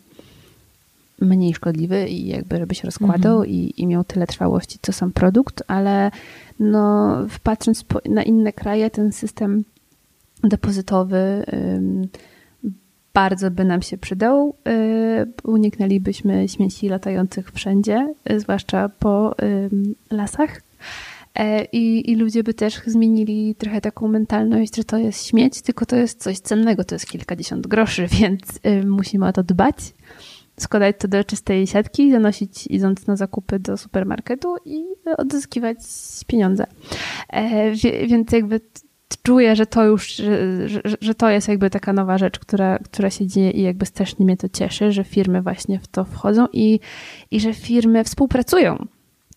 [1.20, 3.50] mniej szkodliwy i jakby żeby się rozkładał mhm.
[3.50, 6.10] i, i miał tyle trwałości, co sam produkt, ale
[6.60, 9.64] no, patrząc po, na inne kraje, ten system
[10.44, 11.44] depozytowy
[13.14, 14.54] bardzo by nam się przydał.
[14.68, 19.34] Y, uniknęlibyśmy śmieci latających wszędzie, y, zwłaszcza po
[20.10, 20.60] lasach.
[21.34, 25.86] E, I, I ludzie by też zmienili trochę taką mentalność, że to jest śmieć, tylko
[25.86, 29.76] to jest coś cennego, to jest kilkadziesiąt groszy, więc y, musimy o to dbać
[30.60, 34.84] składać to do czystej siatki, zanosić idąc na zakupy do supermarketu i
[35.16, 35.78] odzyskiwać
[36.26, 36.66] pieniądze.
[37.28, 37.72] E,
[38.06, 38.60] więc jakby
[39.22, 40.06] czuję, że to już,
[40.66, 44.24] że, że, to jest jakby taka nowa rzecz, która, która się dzieje i jakby strasznie
[44.24, 46.80] mnie to cieszy, że firmy właśnie w to wchodzą i,
[47.30, 48.86] i że firmy współpracują.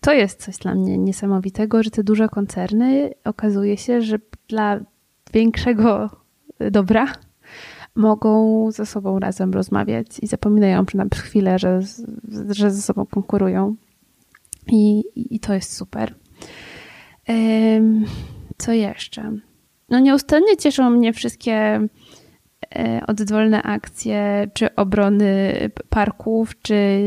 [0.00, 4.80] To jest coś dla mnie niesamowitego, że te duże koncerny okazuje się, że dla
[5.32, 6.10] większego
[6.70, 7.06] dobra
[7.94, 11.80] mogą ze sobą razem rozmawiać i zapominają przez chwilę, że,
[12.50, 13.76] że ze sobą konkurują.
[14.66, 16.14] I, I to jest super.
[18.58, 19.32] Co jeszcze?
[19.88, 21.88] No nieustannie cieszą mnie wszystkie
[22.74, 25.54] e, oddolne akcje, czy obrony
[25.88, 27.00] parków, czy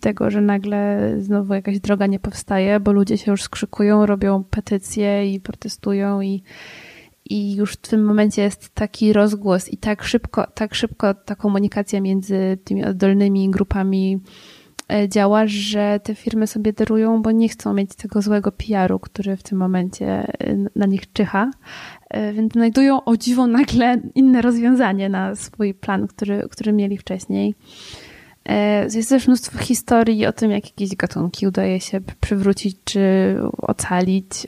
[0.00, 5.34] tego, że nagle znowu jakaś droga nie powstaje, bo ludzie się już skrzykują, robią petycje
[5.34, 6.42] i protestują i,
[7.30, 12.00] i już w tym momencie jest taki rozgłos i tak szybko, tak szybko ta komunikacja
[12.00, 14.20] między tymi oddolnymi grupami
[14.92, 19.36] e, działa, że te firmy sobie darują, bo nie chcą mieć tego złego PR-u, który
[19.36, 21.50] w tym momencie e, na nich czyha,
[22.10, 27.54] e, więc znajdują o dziwo nagle inne rozwiązanie na swój plan, który, który mieli wcześniej.
[28.94, 34.46] Jest też mnóstwo historii o tym, jak jakieś gatunki udaje się przywrócić czy ocalić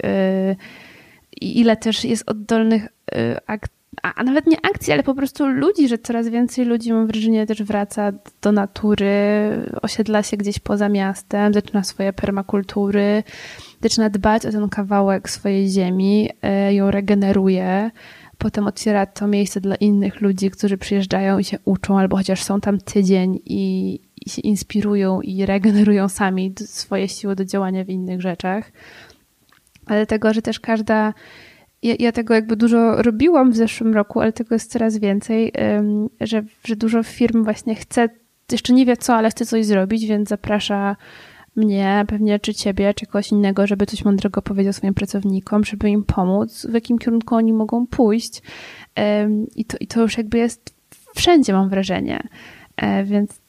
[1.42, 5.88] i ile też jest oddolnych y, akcji, a nawet nie akcji, ale po prostu ludzi,
[5.88, 9.12] że coraz więcej ludzi, mam wrażenie, też wraca do natury,
[9.82, 13.22] osiedla się gdzieś poza miastem, zaczyna swoje permakultury,
[13.82, 16.30] zaczyna dbać o ten kawałek swojej ziemi,
[16.68, 17.90] y, ją regeneruje,
[18.38, 22.60] potem otwiera to miejsce dla innych ludzi, którzy przyjeżdżają i się uczą, albo chociaż są
[22.60, 28.20] tam tydzień i, i się inspirują i regenerują sami swoje siły do działania w innych
[28.20, 28.72] rzeczach
[29.86, 31.14] ale tego, że też każda.
[31.82, 35.52] Ja, ja, tego jakby dużo robiłam w zeszłym roku, ale tego jest coraz więcej,
[36.20, 38.08] że, że dużo firm właśnie chce,
[38.52, 40.96] jeszcze nie wie co, ale chce coś zrobić, więc zaprasza
[41.56, 46.04] mnie, pewnie czy ciebie, czy kogoś innego, żeby coś mądrego powiedział swoim pracownikom, żeby im
[46.04, 48.42] pomóc, w jakim kierunku oni mogą pójść.
[49.56, 50.74] I to, i to już jakby jest
[51.14, 52.28] wszędzie, mam wrażenie.
[52.76, 53.40] E, więc,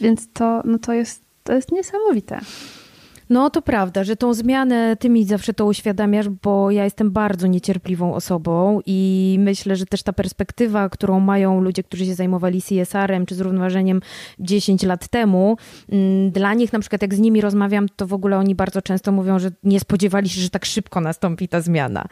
[0.00, 2.40] więc to, no to, jest, to jest niesamowite.
[3.30, 7.46] No to prawda, że tą zmianę ty mi zawsze to uświadamiasz, bo ja jestem bardzo
[7.46, 13.26] niecierpliwą osobą i myślę, że też ta perspektywa, którą mają ludzie, którzy się zajmowali CSR-em
[13.26, 14.00] czy zrównoważeniem
[14.38, 15.56] 10 lat temu,
[15.92, 19.12] mm, dla nich na przykład jak z nimi rozmawiam, to w ogóle oni bardzo często
[19.12, 22.04] mówią, że nie spodziewali się, że tak szybko nastąpi ta zmiana.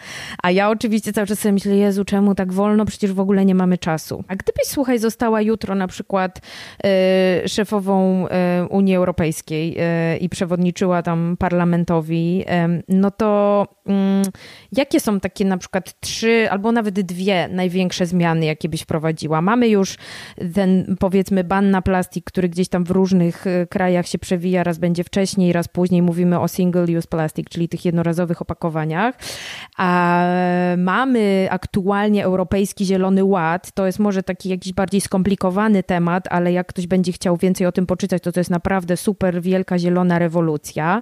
[0.43, 2.85] A ja oczywiście cały czas sobie myślę, Jezu, czemu tak wolno?
[2.85, 4.25] Przecież w ogóle nie mamy czasu.
[4.29, 6.41] A gdybyś, słuchaj, została jutro na przykład
[7.45, 8.31] y, szefową y,
[8.69, 9.77] Unii Europejskiej
[10.15, 12.45] y, i przewodniczyła tam parlamentowi,
[12.89, 14.25] no to mm,
[14.73, 19.43] jakie są takie na przykład trzy albo nawet dwie największe zmiany, jakie byś prowadziła?
[19.43, 19.97] Mamy już
[20.55, 24.79] ten powiedzmy ban na plastik, który gdzieś tam w różnych e, krajach się przewija, raz
[24.79, 29.15] będzie wcześniej, raz później mówimy o single use plastic, czyli tych jednorazowych opakowaniach.
[29.77, 30.23] A
[30.77, 33.73] mamy aktualnie Europejski Zielony Ład.
[33.73, 37.73] To jest może taki jakiś bardziej skomplikowany temat, ale jak ktoś będzie chciał więcej o
[37.73, 40.96] tym poczytać, to to jest naprawdę super wielka zielona rewolucja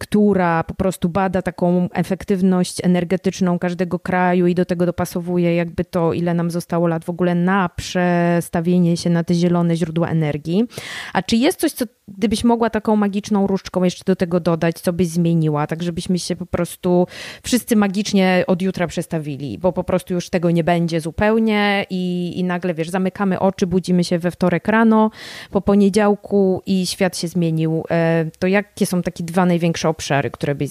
[0.00, 6.12] która po prostu bada taką efektywność energetyczną każdego kraju i do tego dopasowuje jakby to,
[6.12, 10.64] ile nam zostało lat w ogóle na przestawienie się na te zielone źródła energii.
[11.12, 14.92] A czy jest coś, co gdybyś mogła taką magiczną różdżką jeszcze do tego dodać, co
[14.92, 17.06] byś zmieniła, tak żebyśmy się po prostu
[17.42, 22.44] wszyscy magicznie od jutra przestawili, bo po prostu już tego nie będzie zupełnie i, i
[22.44, 25.10] nagle, wiesz, zamykamy oczy, budzimy się we wtorek rano,
[25.50, 27.84] po poniedziałku i świat się zmienił.
[27.90, 30.70] E, to jakie są takie dwa największe obszary, które byś,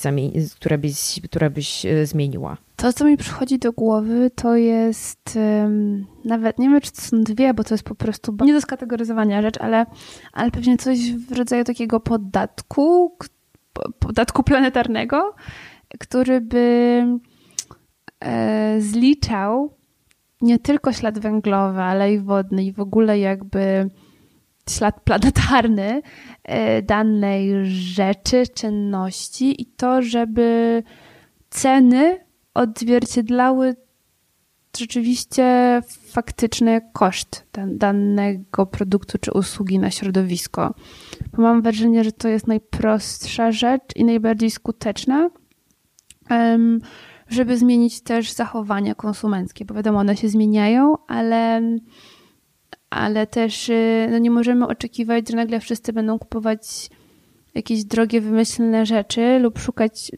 [0.56, 2.58] które byś, które byś e, zmieniła?
[2.76, 7.24] To, co mi przychodzi do głowy, to jest um, nawet, nie wiem, czy to są
[7.24, 9.86] dwie, bo to jest po prostu nie do skategoryzowania rzecz, ale,
[10.34, 13.18] ale pewnie coś w rodzaju takiego podatku,
[14.00, 15.36] podatku planetarnego,
[16.00, 17.06] który by
[18.20, 19.74] e, zliczał
[20.42, 23.90] nie tylko ślad węglowy, ale i wodny i w ogóle jakby
[24.70, 26.02] ślad planetarny
[26.84, 30.84] danej rzeczy, czynności i to, żeby
[31.50, 32.20] ceny
[32.54, 33.76] odzwierciedlały
[34.78, 40.74] rzeczywiście faktyczny koszt danego produktu czy usługi na środowisko.
[41.34, 45.30] Bo mam wrażenie, że to jest najprostsza rzecz i najbardziej skuteczna,
[47.28, 51.62] żeby zmienić też zachowania konsumenckie, bo wiadomo, one się zmieniają, ale,
[52.96, 56.90] ale też y, no nie możemy oczekiwać, że nagle wszyscy będą kupować
[57.56, 60.12] jakieś drogie, wymyślne rzeczy lub szukać,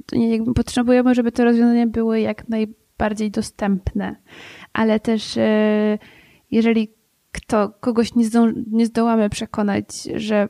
[0.56, 4.16] potrzebujemy, żeby te rozwiązania były jak najbardziej dostępne,
[4.74, 5.98] ale też e,
[6.52, 6.90] jeżeli
[7.32, 9.86] kto, kogoś nie, zdo, nie zdołamy przekonać,
[10.16, 10.50] że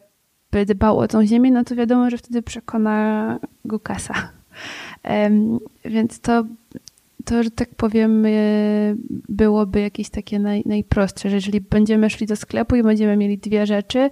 [0.52, 4.14] by dbał o tą ziemię, no to wiadomo, że wtedy przekona go kasa.
[5.86, 6.44] Więc to,
[7.26, 8.30] to, że tak powiem, e,
[9.30, 13.66] byłoby jakieś takie naj, najprostsze, że jeżeli będziemy szli do sklepu i będziemy mieli dwie
[13.66, 14.10] rzeczy,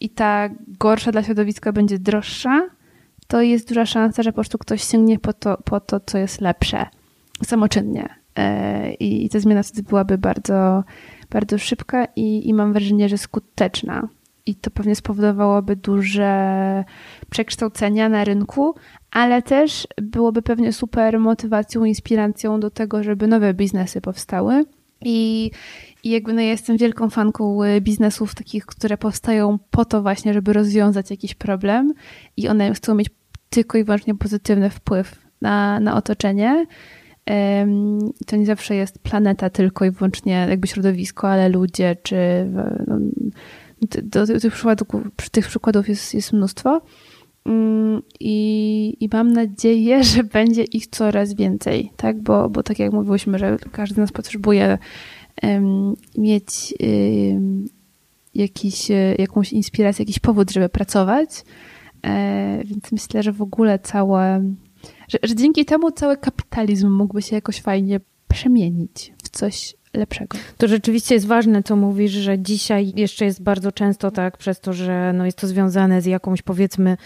[0.00, 2.68] i ta gorsza dla środowiska będzie droższa,
[3.26, 6.40] to jest duża szansa, że po prostu ktoś sięgnie po to, po to co jest
[6.40, 6.86] lepsze
[7.44, 8.08] samoczynnie.
[8.36, 10.84] E, I, ta zmiana wtedy byłaby bardzo,
[11.30, 14.08] bardzo szybka i, i mam wrażenie, że skuteczna.
[14.46, 16.84] I to pewnie spowodowałoby duże
[17.30, 18.74] przekształcenia na rynku,
[19.10, 24.64] ale też byłoby pewnie super motywacją, inspiracją do tego, żeby nowe biznesy powstały.
[25.04, 25.50] I,
[26.04, 30.34] i jakby no ja jestem wielką fanką y, biznesów takich, które powstają po to właśnie,
[30.34, 31.94] żeby rozwiązać jakiś problem
[32.36, 33.08] i one chcą mieć
[33.50, 36.66] tylko i wyłącznie pozytywny wpływ na, na otoczenie.
[38.26, 42.16] To nie zawsze jest planeta tylko i wyłącznie jakby środowisko, ale ludzie, czy
[42.86, 42.98] no,
[43.82, 44.88] do, do, tych, przykładów,
[45.32, 46.80] tych przykładów jest, jest mnóstwo.
[47.46, 52.22] Mm, I, I mam nadzieję, że będzie ich coraz więcej, tak?
[52.22, 54.78] Bo, bo tak jak mówiłyśmy, że każdy z nas potrzebuje
[56.18, 56.74] mieć
[58.34, 61.44] jakiś, e, jakąś inspirację, jakiś powód, żeby pracować.
[62.06, 64.54] E, więc myślę, że w ogóle całe,
[65.08, 70.38] że, że dzięki temu cały kapitalizm mógłby się jakoś fajnie przemienić w coś lepszego.
[70.58, 74.72] To rzeczywiście jest ważne, co mówisz, że dzisiaj jeszcze jest bardzo często tak, przez to,
[74.72, 76.96] że no jest to związane z jakąś powiedzmy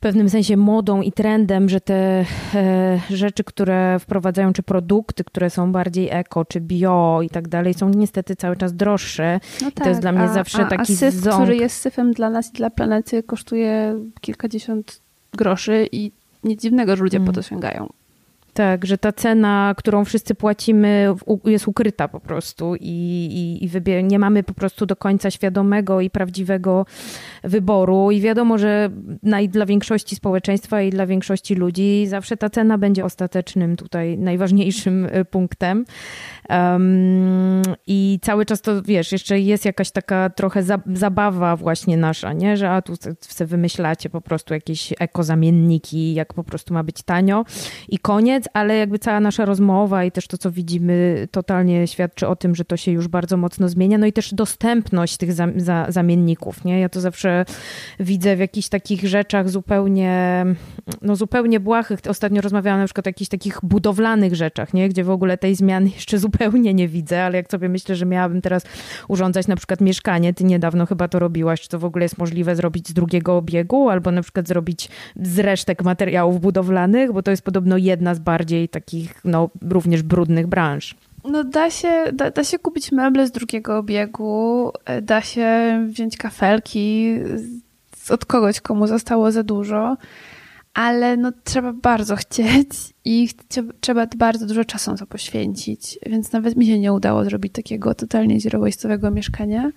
[0.00, 5.72] pewnym sensie modą i trendem, że te e, rzeczy, które wprowadzają, czy produkty, które są
[5.72, 9.40] bardziej eko, czy bio i tak dalej, są niestety cały czas droższe.
[9.62, 11.42] No tak, to jest tak, dla mnie a, zawsze a, taki a syf, ząg.
[11.42, 15.00] który jest syfem dla nas i dla planety, kosztuje kilkadziesiąt
[15.32, 16.12] groszy i
[16.44, 17.26] nic dziwnego, że ludzie mm.
[17.26, 17.88] po to sięgają.
[18.54, 24.18] Tak, że ta cena, którą wszyscy płacimy, jest ukryta po prostu i, i, i nie
[24.18, 26.86] mamy po prostu do końca świadomego i prawdziwego
[27.44, 28.10] wyboru.
[28.10, 28.90] I wiadomo, że
[29.48, 35.24] dla większości społeczeństwa i dla większości ludzi zawsze ta cena będzie ostatecznym tutaj najważniejszym y,
[35.24, 35.84] punktem.
[36.48, 42.32] Um, I cały czas to wiesz, jeszcze jest jakaś taka trochę za, zabawa właśnie nasza,
[42.32, 42.56] nie?
[42.56, 47.44] Że a tu sobie wymyślacie po prostu jakieś ekozamienniki, jak po prostu ma być tanio
[47.88, 52.36] i koniec, ale jakby cała nasza rozmowa i też to, co widzimy, totalnie świadczy o
[52.36, 53.98] tym, że to się już bardzo mocno zmienia.
[53.98, 56.80] No i też dostępność tych za, za, zamienników, nie?
[56.80, 57.44] Ja to zawsze
[58.00, 60.44] widzę w jakichś takich rzeczach zupełnie,
[61.02, 62.00] no zupełnie błahych.
[62.08, 64.88] Ostatnio rozmawiałam na przykład o jakichś takich budowlanych rzeczach, nie?
[64.88, 68.42] Gdzie w ogóle tej zmiany jeszcze zupełnie nie widzę, ale jak sobie myślę, że miałabym
[68.42, 68.62] teraz
[69.08, 72.56] urządzać na przykład mieszkanie, ty niedawno chyba to robiłaś, czy to w ogóle jest możliwe
[72.56, 77.42] zrobić z drugiego obiegu, albo na przykład zrobić z resztek materiałów budowlanych, bo to jest
[77.42, 80.94] podobno jedna z bardziej takich, no, również brudnych branż.
[81.24, 85.48] No da się, da, da się kupić meble z drugiego obiegu, e, da się
[85.88, 87.14] wziąć kafelki
[88.10, 89.96] od kogoś, komu zostało za dużo,
[90.74, 92.68] ale no trzeba bardzo chcieć
[93.04, 93.28] i
[93.80, 97.94] trzeba bardzo dużo czasu na to poświęcić, więc nawet mi się nie udało zrobić takiego
[97.94, 98.60] totalnie zero
[99.10, 99.70] mieszkania.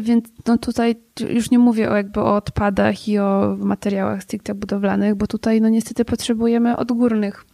[0.00, 0.96] Więc no tutaj
[1.30, 5.68] już nie mówię o jakby o odpadach i o materiałach stricte budowlanych, bo tutaj no
[5.68, 7.44] niestety potrzebujemy odgórnych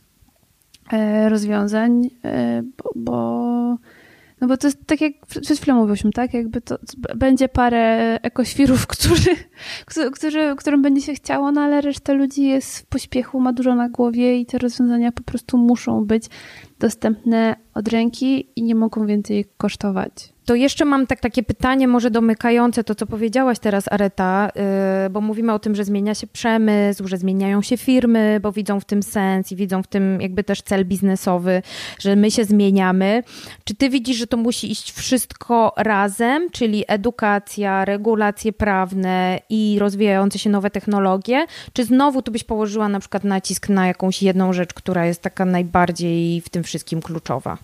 [0.93, 3.77] e, rozwiązań, e, bo, bo
[4.43, 6.35] no bo to jest tak jak przed chwilą mówiliśmy, tak?
[6.35, 6.79] Jakby to
[7.17, 9.31] będzie parę ekoświrów, którzy,
[10.13, 13.89] którzy, którym będzie się chciało, no ale reszta ludzi jest w pośpiechu, ma dużo na
[13.89, 16.25] głowie i te rozwiązania po prostu muszą być
[16.79, 20.33] dostępne od ręki i nie mogą więcej kosztować.
[20.45, 24.51] To jeszcze mam tak, takie pytanie, może domykające to, co powiedziałaś teraz, Areta,
[25.05, 28.81] yy, bo mówimy o tym, że zmienia się przemysł, że zmieniają się firmy, bo widzą
[28.81, 31.63] w tym sens i widzą w tym jakby też cel biznesowy,
[31.99, 33.23] że my się zmieniamy.
[33.65, 40.39] Czy ty widzisz, że to musi iść wszystko razem, czyli edukacja, regulacje prawne i rozwijające
[40.39, 41.47] się nowe technologie?
[41.73, 45.45] Czy znowu tu byś położyła na przykład nacisk na jakąś jedną rzecz, która jest taka
[45.45, 47.59] najbardziej w tym wszystkim kluczowa?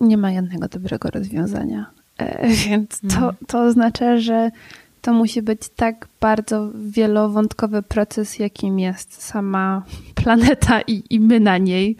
[0.00, 1.86] Nie ma jednego dobrego rozwiązania.
[2.18, 3.34] E, więc to, mhm.
[3.46, 4.50] to oznacza, że
[5.02, 9.84] to musi być tak bardzo wielowątkowy proces, jakim jest sama
[10.24, 11.96] planeta i, i my na niej.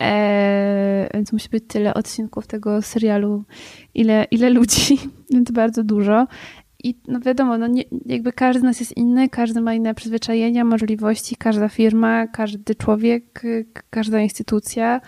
[0.00, 3.44] E, więc musi być tyle odcinków tego serialu,
[3.94, 4.98] ile, ile ludzi,
[5.30, 6.26] więc bardzo dużo.
[6.84, 10.64] I no wiadomo, no nie, jakby każdy z nas jest inny, każdy ma inne przyzwyczajenia,
[10.64, 13.42] możliwości, każda firma, każdy człowiek,
[13.90, 15.00] każda instytucja.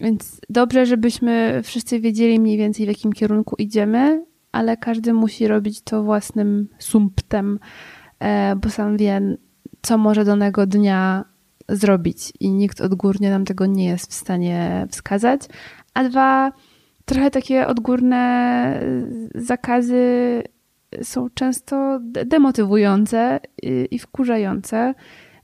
[0.00, 5.80] Więc dobrze, żebyśmy wszyscy wiedzieli mniej więcej w jakim kierunku idziemy, ale każdy musi robić
[5.80, 7.58] to własnym sumptem,
[8.20, 9.36] e, bo sam wie,
[9.82, 11.24] co może danego dnia
[11.68, 15.40] zrobić i nikt odgórnie nam tego nie jest w stanie wskazać.
[15.94, 16.52] A dwa,
[17.04, 18.82] trochę takie odgórne
[19.34, 20.42] zakazy
[21.02, 23.40] są często demotywujące
[23.90, 24.94] i wkurzające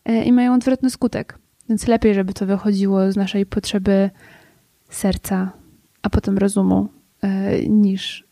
[0.04, 1.38] e, i mają odwrotny skutek.
[1.68, 4.10] Więc lepiej, żeby to wychodziło z naszej potrzeby
[4.94, 5.52] serca,
[6.02, 6.88] a potem rozumu
[7.22, 8.24] e, niż,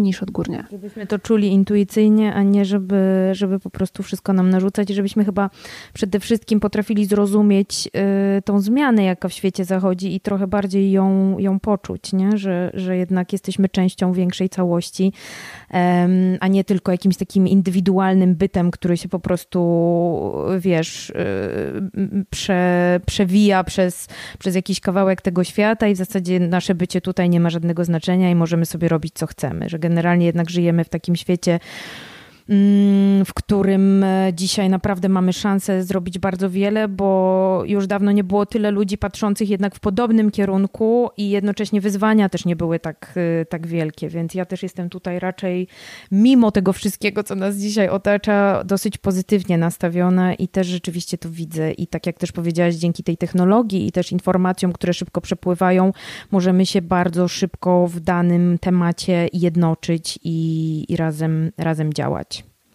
[0.00, 0.64] niż odgórnie.
[0.70, 5.24] Żebyśmy to czuli intuicyjnie, a nie żeby, żeby po prostu wszystko nam narzucać i żebyśmy
[5.24, 5.50] chyba
[5.92, 7.88] przede wszystkim potrafili zrozumieć
[8.38, 12.36] y, tą zmianę, jaka w świecie zachodzi i trochę bardziej ją, ją poczuć, nie?
[12.36, 15.12] Że, że jednak jesteśmy częścią większej całości,
[16.40, 19.60] a nie tylko jakimś takim indywidualnym bytem, który się po prostu,
[20.58, 21.14] wiesz, y,
[22.30, 27.40] prze, przewija przez, przez jakiś kawałek tego świata i w zasadzie nasze bycie tutaj nie
[27.40, 31.16] ma żadnego znaczenia i możemy sobie robić co chcemy, że generalnie jednak żyjemy w takim
[31.16, 31.60] świecie,
[33.24, 38.46] w którym e, dzisiaj naprawdę mamy szansę zrobić bardzo wiele, bo już dawno nie było
[38.46, 43.44] tyle ludzi patrzących jednak w podobnym kierunku i jednocześnie wyzwania też nie były tak, e,
[43.44, 45.68] tak wielkie, więc ja też jestem tutaj raczej
[46.12, 51.72] mimo tego wszystkiego, co nas dzisiaj otacza, dosyć pozytywnie nastawiona i też rzeczywiście to widzę
[51.72, 55.92] i tak jak też powiedziałaś, dzięki tej technologii i też informacjom, które szybko przepływają,
[56.30, 62.33] możemy się bardzo szybko w danym temacie jednoczyć i, i razem, razem działać.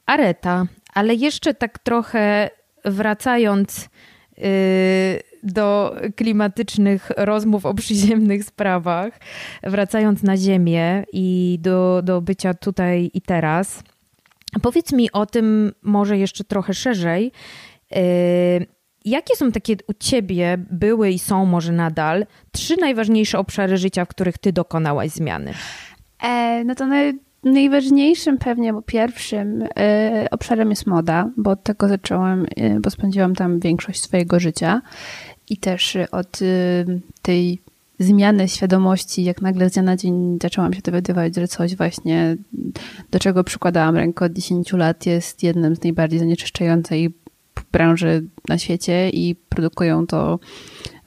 [0.09, 2.49] Areta, ale jeszcze tak trochę
[2.85, 3.89] wracając
[4.37, 4.43] yy,
[5.43, 9.19] do klimatycznych rozmów o przyziemnych sprawach,
[9.63, 13.83] wracając na Ziemię i do, do bycia tutaj i teraz,
[14.61, 17.31] powiedz mi o tym może jeszcze trochę szerzej.
[17.91, 17.99] Yy,
[19.05, 24.07] jakie są takie u ciebie, były i są może nadal, trzy najważniejsze obszary życia, w
[24.07, 25.53] których ty dokonałaś zmiany?
[26.23, 31.87] E, no to naj, najważniejszym pewnie, bo pierwszym e, obszarem jest moda, bo od tego
[31.87, 34.81] zaczęłam, e, bo spędziłam tam większość swojego życia
[35.49, 36.39] i też od
[37.21, 37.59] tej
[37.99, 42.37] zmiany świadomości, jak nagle z dnia na dzień zaczęłam się dowiadywać, że coś właśnie,
[43.11, 47.13] do czego przykładałam rękę od 10 lat, jest jednym z najbardziej zanieczyszczającej
[47.71, 50.39] branży na świecie i produkują to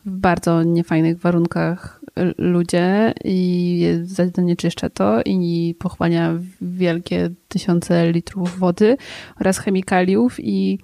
[0.06, 2.01] w bardzo niefajnych warunkach
[2.38, 3.86] ludzie i
[4.34, 8.96] zanieczyszcza to i pochłania wielkie tysiące litrów wody
[9.40, 10.78] oraz chemikaliów i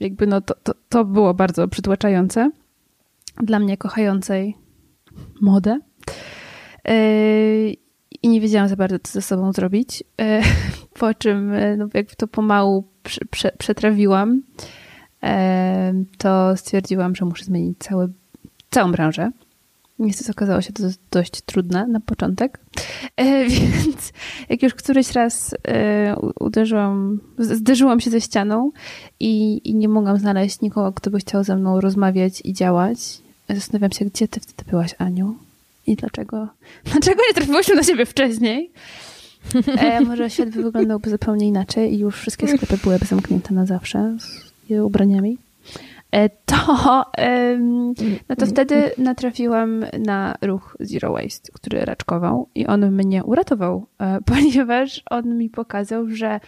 [0.00, 2.50] jakby no to, to, to było bardzo przytłaczające
[3.42, 4.56] dla mnie kochającej
[5.40, 5.80] modę.
[6.84, 7.74] Yy,
[8.22, 10.04] I nie wiedziałam za bardzo, co ze sobą zrobić.
[10.18, 10.40] Yy,
[10.98, 12.88] po czym, yy, no, jak to pomału
[13.58, 14.42] przetrawiłam,
[16.18, 18.12] to stwierdziłam, że muszę zmienić cały,
[18.70, 19.30] całą branżę.
[19.98, 22.60] Niestety okazało się to dość trudne na początek,
[23.48, 24.12] więc
[24.48, 25.54] jak już któryś raz
[26.40, 28.70] uderzyłam, zderzyłam się ze ścianą
[29.20, 32.98] i, i nie mogłam znaleźć nikogo, kto by chciał ze mną rozmawiać i działać,
[33.54, 35.36] Zastanawiam się, gdzie ty wtedy byłaś, Aniu?
[35.86, 36.48] I dlaczego,
[36.92, 38.70] dlaczego nie trafiłyśmy na siebie wcześniej?
[39.76, 44.16] E, może świat by wyglądałby zupełnie inaczej i już wszystkie sklepy byłyby zamknięte na zawsze
[44.20, 45.38] z ubraniami.
[46.12, 47.04] E, to,
[48.28, 54.18] no to wtedy natrafiłam na ruch Zero Waste, który raczkował i on mnie uratował, e,
[54.34, 56.40] ponieważ on mi pokazał, że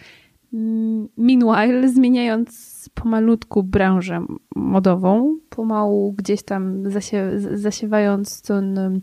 [0.53, 9.01] mm, meanwhile zmieniając pomalutku branżę modową, pomału gdzieś tam zasie, zasiewając ten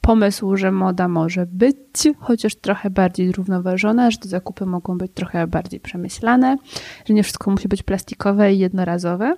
[0.00, 1.76] pomysł, że moda może być
[2.18, 6.56] chociaż trochę bardziej zrównoważona, że te zakupy mogą być trochę bardziej przemyślane,
[7.04, 9.36] że nie wszystko musi być plastikowe i jednorazowe,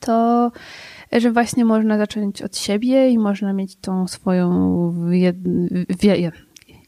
[0.00, 0.50] to
[1.12, 5.32] że właśnie można zacząć od siebie i można mieć tą swoją wie,
[6.00, 6.32] wie,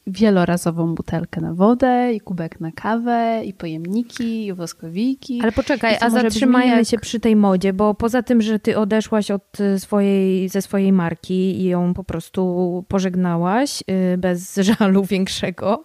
[0.07, 5.41] wielorazową butelkę na wodę i kubek na kawę i pojemniki i woskowiki.
[5.43, 6.87] Ale poczekaj, a zatrzymajmy jak...
[6.87, 10.93] się przy tej modzie, bo poza tym, że ty odeszłaś od y, swojej, ze swojej
[10.93, 13.83] marki i ją po prostu pożegnałaś
[14.15, 15.85] y, bez żalu większego,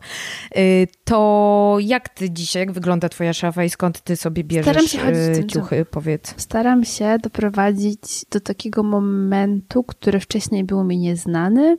[0.57, 4.97] y, to jak ty dzisiaj, jak wygląda twoja szafa i skąd ty sobie bierzesz
[5.47, 6.34] ciuchy, powiedz?
[6.38, 11.78] Staram się doprowadzić do takiego momentu, który wcześniej był mi nieznany,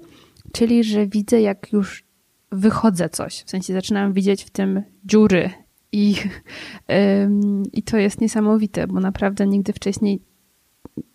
[0.52, 2.11] czyli że widzę, jak już
[2.52, 3.42] wychodzę coś.
[3.42, 5.50] W sensie zaczynam widzieć w tym dziury
[5.92, 6.16] i,
[7.72, 10.20] i to jest niesamowite, bo naprawdę nigdy wcześniej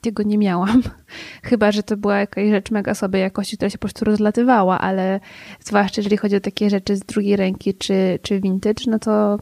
[0.01, 0.83] tego nie miałam.
[1.43, 5.19] Chyba, że to była jakaś rzecz mega sobie jakości, która się po prostu rozlatywała, ale
[5.59, 9.37] zwłaszcza jeżeli chodzi o takie rzeczy z drugiej ręki czy, czy vintage, no to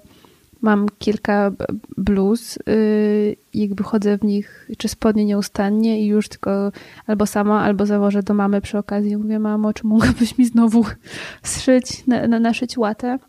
[0.65, 1.51] mam kilka
[1.97, 6.71] bluz yy, jakby chodzę w nich, czy spodnie nieustannie i już tylko
[7.07, 9.17] albo sama, albo założę do mamy przy okazji.
[9.17, 10.85] Mówię, mamo, czy mogłabyś mi znowu
[11.43, 13.19] zszyć, na, na, naszyć łatę?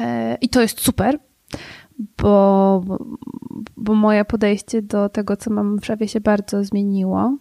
[0.00, 0.06] Yy,
[0.40, 1.18] I to jest super,
[2.22, 2.84] bo,
[3.76, 7.36] bo moje podejście do tego, co mam w szafie się bardzo zmieniło.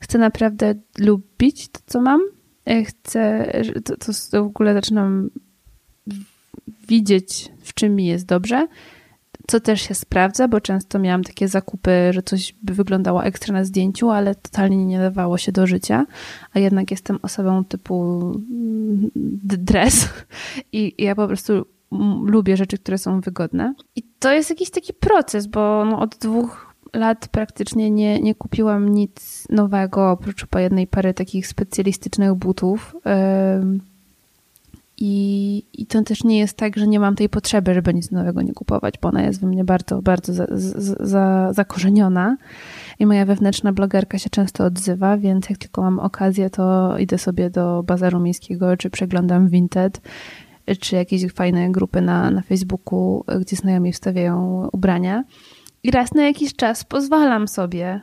[0.00, 2.20] Chcę naprawdę lubić to, co mam.
[2.66, 3.52] E, chcę,
[3.84, 3.96] to,
[4.30, 5.30] to w ogóle zaczynam
[6.88, 8.68] widzieć, w czym mi jest dobrze,
[9.46, 13.64] co też się sprawdza, bo często miałam takie zakupy, że coś by wyglądało ekstra na
[13.64, 16.06] zdjęciu, ale totalnie nie dawało się do życia,
[16.52, 19.10] a jednak jestem osobą typu mm,
[19.42, 20.08] dres
[20.72, 21.66] i ja po prostu
[22.24, 23.74] lubię rzeczy, które są wygodne.
[23.96, 28.88] I to jest jakiś taki proces, bo no od dwóch lat praktycznie nie, nie kupiłam
[28.88, 32.96] nic nowego, oprócz po jednej pary takich specjalistycznych butów.
[33.04, 33.87] Yy
[35.00, 38.42] i, I to też nie jest tak, że nie mam tej potrzeby, żeby nic nowego
[38.42, 40.46] nie kupować, bo ona jest we mnie bardzo, bardzo za,
[41.00, 42.36] za, zakorzeniona.
[42.98, 47.50] I moja wewnętrzna blogerka się często odzywa, więc jak tylko mam okazję, to idę sobie
[47.50, 50.00] do bazaru miejskiego, czy przeglądam Vinted,
[50.80, 55.24] czy jakieś fajne grupy na, na Facebooku, gdzie znajomi wstawiają ubrania.
[55.82, 58.00] I raz na jakiś czas pozwalam sobie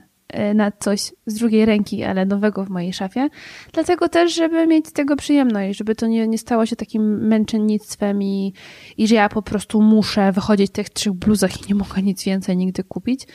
[0.55, 3.29] na coś z drugiej ręki, ale nowego w mojej szafie.
[3.73, 8.23] Dlatego też, żeby mieć z tego przyjemność, żeby to nie, nie stało się takim męczennictwem
[8.23, 8.53] i,
[8.97, 12.23] i że ja po prostu muszę wychodzić w tych trzech bluzach i nie mogę nic
[12.23, 13.27] więcej nigdy kupić.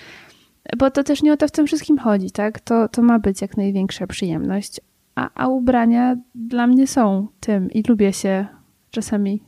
[0.79, 2.61] Bo to też nie o to w tym wszystkim chodzi, tak?
[2.61, 4.81] To, to ma być jak największa przyjemność.
[5.15, 8.47] A, a ubrania dla mnie są tym i lubię się
[8.91, 9.43] czasami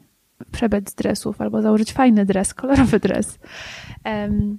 [0.53, 3.39] przebrać z dresów albo założyć fajny dres, kolorowy dres.
[4.05, 4.59] Um,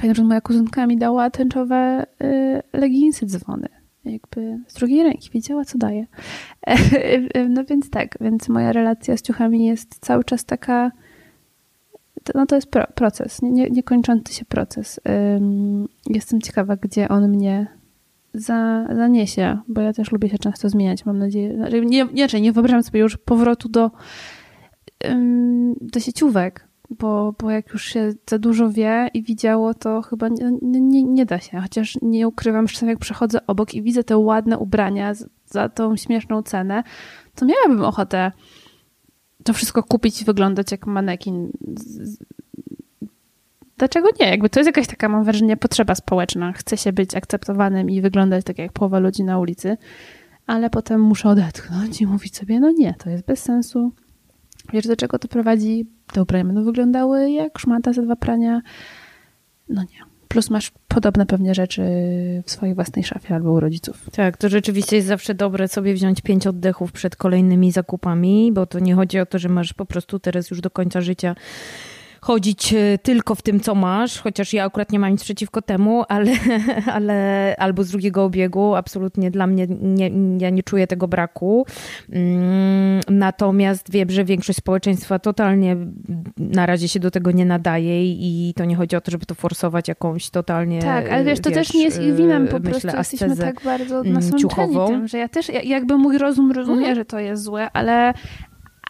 [0.00, 3.68] Fajnie, że moja kuzynka mi dała tęczowe y, leginsy dzwony.
[4.04, 6.06] Jakby z drugiej ręki wiedziała, co daje.
[7.48, 10.92] No więc tak, więc moja relacja z ciuchami jest cały czas taka.
[12.34, 15.00] No to jest pro, proces, nie, niekończący się proces.
[16.06, 17.66] Jestem ciekawa, gdzie on mnie
[18.34, 21.54] za, zaniesie, bo ja też lubię się często zmieniać, mam nadzieję.
[21.56, 23.90] Znaczy, nie, nie, nie wyobrażam sobie już powrotu do
[25.80, 26.68] do sieciówek,
[26.98, 31.26] bo, bo jak już się za dużo wie i widziało, to chyba nie, nie, nie
[31.26, 31.60] da się.
[31.60, 35.12] Chociaż nie ukrywam, że jak przechodzę obok i widzę te ładne ubrania
[35.46, 36.82] za tą śmieszną cenę,
[37.34, 38.32] to miałabym ochotę
[39.44, 41.52] to wszystko kupić i wyglądać jak manekin.
[43.78, 44.30] Dlaczego nie?
[44.30, 46.52] Jakby to jest jakaś taka, mam wrażenie, potrzeba społeczna.
[46.52, 49.76] Chce się być akceptowanym i wyglądać tak jak połowa ludzi na ulicy,
[50.46, 53.92] ale potem muszę odetchnąć i mówić sobie, no nie, to jest bez sensu.
[54.72, 55.86] Wiesz, do czego to prowadzi?
[56.12, 58.62] Te ubrania będą wyglądały jak szmata za dwa prania.
[59.68, 60.12] No nie.
[60.28, 61.82] Plus masz podobne pewnie rzeczy
[62.46, 64.10] w swojej własnej szafie albo u rodziców.
[64.12, 68.78] Tak, to rzeczywiście jest zawsze dobre sobie wziąć pięć oddechów przed kolejnymi zakupami, bo to
[68.78, 71.34] nie chodzi o to, że masz po prostu teraz już do końca życia
[72.22, 76.04] chodzić e, tylko w tym, co masz, chociaż ja akurat nie mam nic przeciwko temu,
[76.08, 76.32] ale,
[76.96, 81.66] ale albo z drugiego obiegu, absolutnie dla mnie nie, ja nie czuję tego braku.
[82.12, 85.76] Mm, natomiast wiem, że większość społeczeństwa totalnie
[86.38, 89.34] na razie się do tego nie nadaje i to nie chodzi o to, żeby to
[89.34, 90.82] forsować jakąś totalnie.
[90.82, 93.60] Tak, ale wiesz, to wiesz, też nie jest ich winem, po myślę, prostu jesteśmy tak
[93.64, 96.94] bardzo mm, nasączeni tym, że ja też, jakby mój rozum rozumie, mhm.
[96.94, 98.14] że to jest złe, ale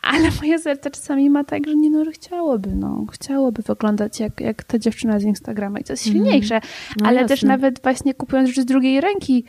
[0.02, 4.40] ale moje serce czasami ma tak, że nie no, że chciałoby, no, chciałoby wyglądać jak,
[4.40, 6.24] jak ta dziewczyna z Instagrama i to jest mhm.
[6.24, 6.60] silniejsze,
[7.00, 7.28] no ale jasne.
[7.28, 9.44] też nawet właśnie kupując rzeczy z drugiej ręki,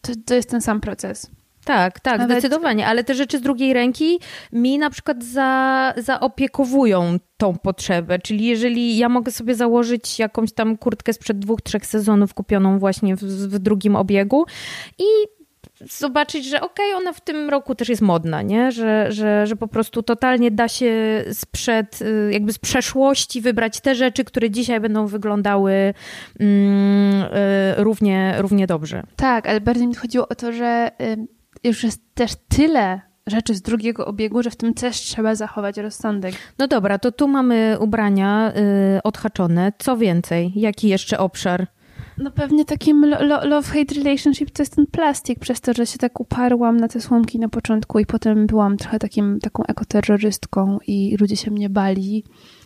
[0.00, 1.30] to, to jest ten sam proces.
[1.64, 2.38] Tak, tak, Nawet...
[2.38, 4.20] zdecydowanie, ale te rzeczy z drugiej ręki
[4.52, 10.76] mi na przykład za, zaopiekowują tą potrzebę, czyli jeżeli ja mogę sobie założyć jakąś tam
[10.76, 14.44] kurtkę sprzed dwóch, trzech sezonów kupioną właśnie w, w drugim obiegu
[14.98, 15.04] i
[15.80, 18.72] zobaczyć, że okej, okay, ona w tym roku też jest modna, nie?
[18.72, 23.94] Że, że, że po prostu totalnie da się sprzed, y, jakby z przeszłości wybrać te
[23.94, 25.94] rzeczy, które dzisiaj będą wyglądały
[26.40, 27.28] mm, y,
[27.76, 29.02] równie, równie dobrze.
[29.16, 33.62] Tak, ale bardziej mi chodziło o to, że y, już jest też tyle rzeczy z
[33.62, 36.34] drugiego obiegu, że w tym też trzeba zachować rozsądek.
[36.58, 38.52] No dobra, to tu mamy ubrania
[38.96, 39.72] y, odhaczone.
[39.78, 40.52] Co więcej?
[40.54, 41.66] Jaki jeszcze obszar?
[42.18, 43.04] No pewnie takim
[43.44, 47.38] love-hate relationship to jest ten plastik, przez to, że się tak uparłam na te słomki
[47.38, 52.24] na początku i potem byłam trochę takim, taką ekoterrorystką i ludzie się mnie bali.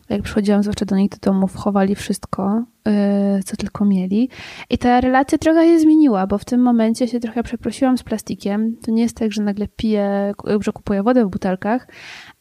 [0.09, 4.29] Jak przychodziłam zwłaszcza do nich do domów, chowali wszystko, yy, co tylko mieli.
[4.71, 8.77] I ta relacja trochę się zmieniła, bo w tym momencie się trochę przeprosiłam z plastikiem.
[8.77, 11.89] To nie jest tak, że nagle piję, że kupuję wodę w butelkach,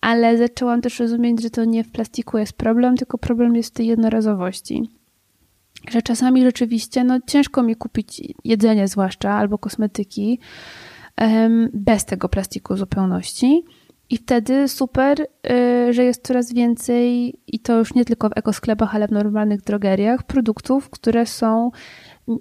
[0.01, 3.73] ale zaczęłam też rozumieć, że to nie w plastiku jest problem, tylko problem jest w
[3.73, 5.00] tej jednorazowości
[5.89, 10.39] że czasami rzeczywiście no, ciężko mi kupić jedzenie zwłaszcza albo kosmetyki
[11.73, 13.63] bez tego plastiku zupełności.
[14.09, 18.95] I wtedy super, y, że jest coraz więcej, i to już nie tylko w ekosklepach,
[18.95, 21.71] ale w normalnych drogeriach, produktów, które są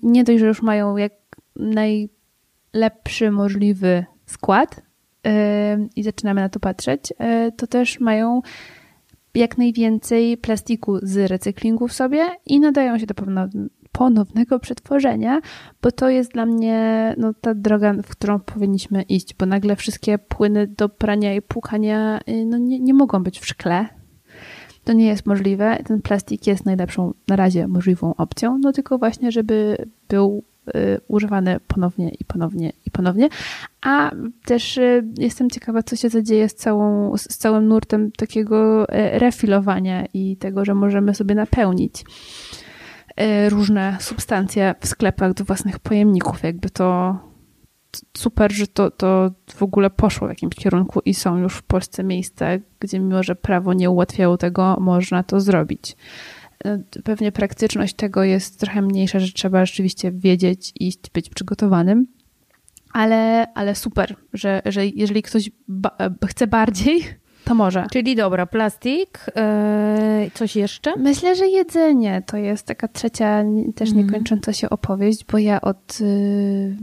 [0.03, 1.12] nie dość, że już mają jak
[1.57, 4.80] najlepszy możliwy skład
[5.26, 5.30] y,
[5.97, 8.41] i zaczynamy na to patrzeć, y, to też mają
[9.35, 13.14] jak najwięcej plastiku z recyklingu w sobie i nadają się do
[13.93, 15.41] ponownego przetworzenia,
[15.83, 20.18] bo to jest dla mnie no, ta droga, w którą powinniśmy iść, bo nagle wszystkie
[20.18, 23.87] płyny do prania i płukania y, no, nie, nie mogą być w szkle.
[24.85, 25.78] To nie jest możliwe.
[25.85, 30.45] Ten plastik jest najlepszą na razie możliwą opcją, no tylko właśnie, żeby był
[31.09, 33.29] używane ponownie i ponownie i ponownie.
[33.83, 34.11] A
[34.45, 40.07] też y, jestem ciekawa, co się zadzieje z, całą, z całym nurtem takiego y, refilowania
[40.14, 42.05] i tego, że możemy sobie napełnić
[43.49, 46.43] różne substancje w sklepach do własnych pojemników.
[46.43, 47.18] Jakby to
[48.16, 52.05] super, że to, to w ogóle poszło w jakimś kierunku i są już w Polsce
[52.05, 52.47] miejsca,
[52.81, 55.97] gdzie mimo, że prawo nie ułatwiało tego, można to zrobić.
[56.64, 62.06] E, pewnie praktyczność tego jest trochę mniejsza, że trzeba rzeczywiście wiedzieć, iść, być przygotowanym.
[62.92, 67.04] Ale, ale super, że, że jeżeli ktoś ba e, chce bardziej,
[67.44, 67.86] to może.
[67.92, 69.26] Czyli dobra, plastik,
[70.24, 70.96] yy, coś jeszcze?
[70.96, 73.44] Myślę, że jedzenie to jest taka trzecia,
[73.74, 76.76] też niekończąca się opowieść, bo ja od yy,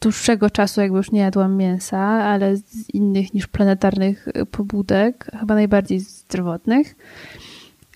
[0.00, 6.00] dłuższego czasu jakby już nie jadłam mięsa, ale z innych niż planetarnych pobudek, chyba najbardziej
[6.00, 6.96] zdrowotnych.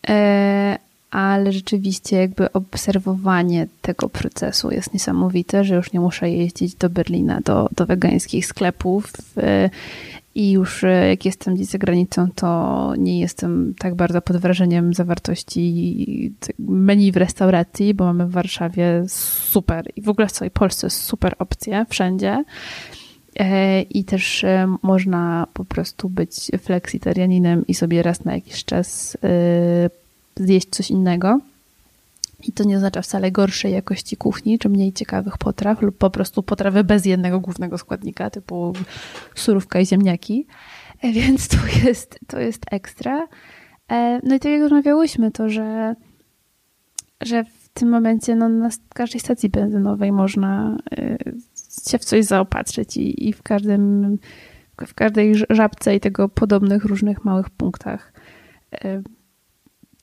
[0.09, 0.79] E,
[1.11, 7.41] ale rzeczywiście jakby obserwowanie tego procesu jest niesamowite, że już nie muszę jeździć do Berlina,
[7.45, 9.71] do, do wegańskich sklepów e,
[10.35, 14.95] i już e, jak jestem gdzieś za granicą, to nie jestem tak bardzo pod wrażeniem
[14.95, 20.91] zawartości menu w restauracji, bo mamy w Warszawie super i w ogóle w całej Polsce
[20.91, 22.45] super opcje wszędzie.
[23.91, 24.45] I też
[24.83, 29.17] można po prostu być fleksitarianinem i sobie raz na jakiś czas
[30.37, 31.41] zjeść coś innego.
[32.49, 36.43] I to nie oznacza wcale gorszej jakości kuchni, czy mniej ciekawych potraw, lub po prostu
[36.43, 38.73] potrawy bez jednego głównego składnika, typu
[39.35, 40.47] surówka i ziemniaki.
[41.03, 43.29] Więc to jest, to jest ekstra.
[44.23, 45.95] No i tak jak rozmawiałyśmy, to że,
[47.21, 50.79] że w tym momencie no, na każdej stacji benzynowej można
[51.91, 54.19] się w coś zaopatrzyć i, i w każdym
[54.87, 58.13] w każdej żabce i tego podobnych różnych małych punktach.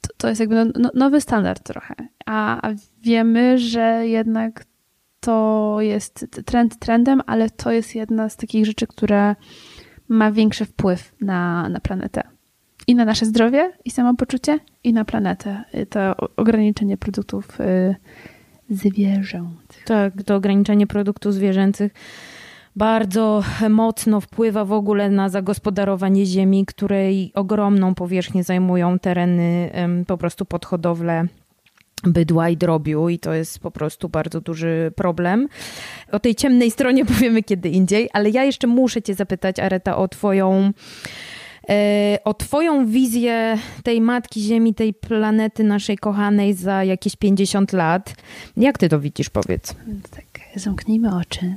[0.02, 1.96] To, to jest jakby no, no, nowy standard trochę.
[2.26, 4.66] A, a wiemy, że jednak
[5.20, 9.36] to jest trend trendem, ale to jest jedna z takich rzeczy, która
[10.08, 12.24] ma większy wpływ na, na planetę.
[12.88, 15.64] I na nasze zdrowie, i samopoczucie, i na planetę.
[15.90, 17.96] To ograniczenie produktów y,
[18.70, 19.78] zwierząt.
[19.86, 21.94] Tak, to ograniczenie produktów zwierzęcych
[22.76, 29.72] bardzo mocno wpływa w ogóle na zagospodarowanie ziemi, której ogromną powierzchnię zajmują tereny
[30.08, 31.28] po prostu pod hodowlę
[32.04, 35.48] bydła i drobiu i to jest po prostu bardzo duży problem.
[36.12, 40.08] O tej ciemnej stronie powiemy kiedy indziej, ale ja jeszcze muszę cię zapytać Areta o
[40.08, 40.72] twoją
[42.24, 48.16] o Twoją wizję tej Matki Ziemi, tej planety naszej kochanej za jakieś 50 lat.
[48.58, 49.76] Jak Ty to widzisz, powiedz?
[50.12, 51.56] Tak, zamknijmy oczy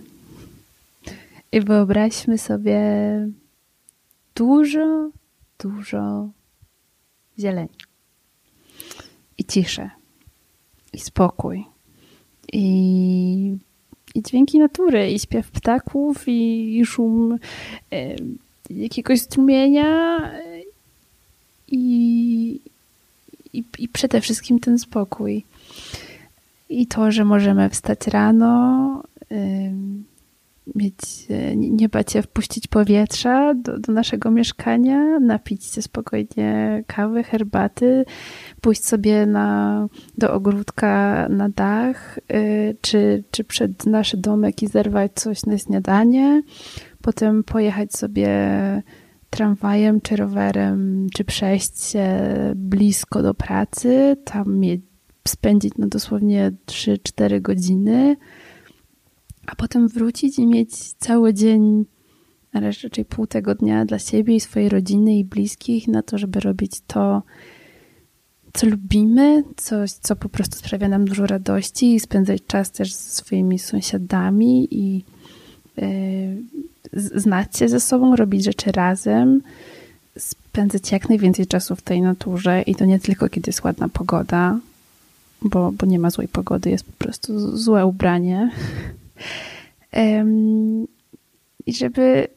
[1.53, 2.81] i wyobraźmy sobie
[4.35, 5.11] dużo,
[5.59, 6.29] dużo
[7.39, 7.69] zieleni
[9.39, 9.91] i ciszę
[10.93, 11.65] i spokój
[12.53, 13.57] i,
[14.15, 17.39] i dźwięki natury i śpiew ptaków i, i szum
[18.71, 20.21] jakiegoś strumienia
[21.69, 22.61] i,
[23.53, 25.45] i, i przede wszystkim ten spokój.
[26.69, 29.03] I to, że możemy wstać rano,
[30.75, 37.25] mieć, e, nie bać się wpuścić powietrza do, do naszego mieszkania, napić się spokojnie kawy,
[37.25, 38.05] herbaty,
[38.61, 39.87] pójść sobie na,
[40.19, 46.43] do ogródka na dach, y, czy, czy przed nasz domek i zerwać coś na śniadanie,
[47.03, 48.29] potem pojechać sobie
[49.31, 52.09] tramwajem czy rowerem, czy przejść się
[52.57, 54.61] blisko do pracy, tam
[55.29, 58.17] spędzić no dosłownie 3-4 godziny,
[59.47, 61.85] a potem wrócić i mieć cały dzień,
[62.53, 66.41] a raczej pół tego dnia dla siebie i swojej rodziny i bliskich na to, żeby
[66.41, 67.23] robić to,
[68.53, 73.11] co lubimy, coś, co po prostu sprawia nam dużo radości i spędzać czas też ze
[73.11, 75.05] swoimi sąsiadami i
[76.93, 79.43] znać się ze sobą, robić rzeczy razem,
[80.19, 84.59] spędzać jak najwięcej czasu w tej naturze i to nie tylko kiedy jest ładna pogoda,
[85.43, 88.51] bo, bo nie ma złej pogody, jest po prostu złe ubranie.
[91.67, 92.29] I żeby,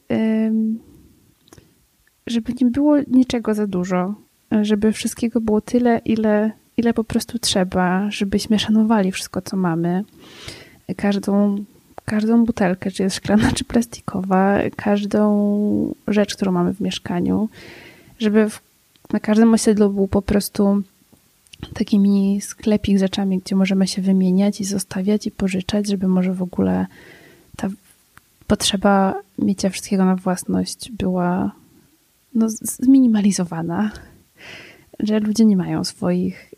[2.28, 4.16] żeby nie było niczego za dużo,
[4.62, 10.04] żeby wszystkiego było tyle, ile, ile po prostu trzeba, żebyśmy szanowali wszystko, co mamy.
[10.98, 11.56] Każdą,
[12.06, 17.49] każdą butelkę, czy jest szklana, czy plastikowa, każdą rzecz, którą mamy w mieszkaniu,
[18.20, 18.62] żeby w,
[19.14, 20.82] na każdym osiedlu był po prostu
[21.74, 26.34] taki mini sklepik z rzeczami, gdzie możemy się wymieniać i zostawiać i pożyczać, żeby może
[26.34, 26.86] w ogóle
[27.58, 27.70] ta
[28.47, 31.51] potrzeba mienia wszystkiego na własność była
[32.36, 33.91] no, zminimalizowana,
[34.99, 36.53] że ludzie nie mają swoich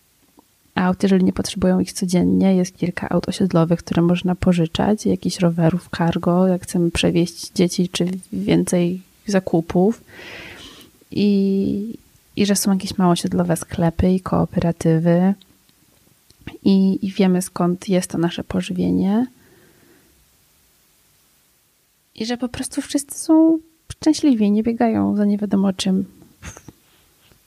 [0.75, 2.55] aut, jeżeli nie potrzebują ich codziennie.
[2.55, 8.05] Jest kilka aut osiedlowych, które można pożyczać, jakichś rowerów cargo, jak chcemy przewieźć dzieci, czy
[8.33, 10.03] więcej zakupów.
[11.11, 11.97] I,
[12.35, 15.33] i że są jakieś małosiedlowe sklepy i kooperatywy
[16.63, 19.27] i, i wiemy skąd jest to nasze pożywienie
[22.15, 23.59] i że po prostu wszyscy są
[23.91, 26.05] szczęśliwi, nie biegają za nie wiadomo czym
[26.41, 26.61] w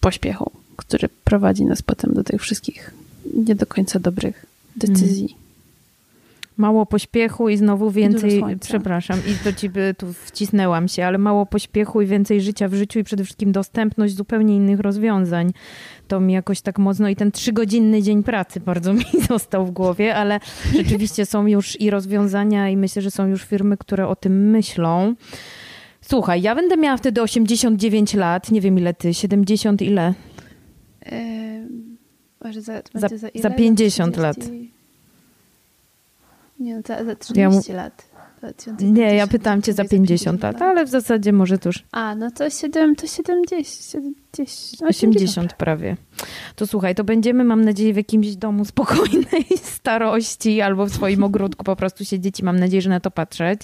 [0.00, 2.94] pośpiechu, który prowadzi nas potem do tych wszystkich
[3.34, 5.24] nie do końca dobrych decyzji.
[5.24, 5.48] Mm.
[6.56, 12.02] Mało pośpiechu i znowu więcej, przepraszam, i do ciebie tu wcisnęłam się, ale mało pośpiechu
[12.02, 15.52] i więcej życia w życiu i przede wszystkim dostępność zupełnie innych rozwiązań.
[16.08, 20.14] To mi jakoś tak mocno i ten trzygodzinny dzień pracy bardzo mi został w głowie,
[20.14, 20.40] ale
[20.76, 25.14] rzeczywiście są już i rozwiązania i myślę, że są już firmy, które o tym myślą.
[26.00, 30.14] Słuchaj, ja będę miała wtedy 89 lat, nie wiem ile ty, 70 ile?
[32.40, 32.60] Za,
[32.94, 34.36] za, za, za 50 lat.
[36.60, 38.08] Nie, za, za 30 ja lat.
[38.80, 41.84] Nie, ja pytałam cię za 50 lat, ale w zasadzie może tuż.
[41.92, 45.96] A, no to 7, to 70, 70 80, 80 prawie.
[46.56, 51.64] To słuchaj, to będziemy, mam nadzieję, w jakimś domu spokojnej starości albo w swoim ogródku
[51.64, 53.60] po prostu siedzieć i mam nadzieję, że na to patrzeć.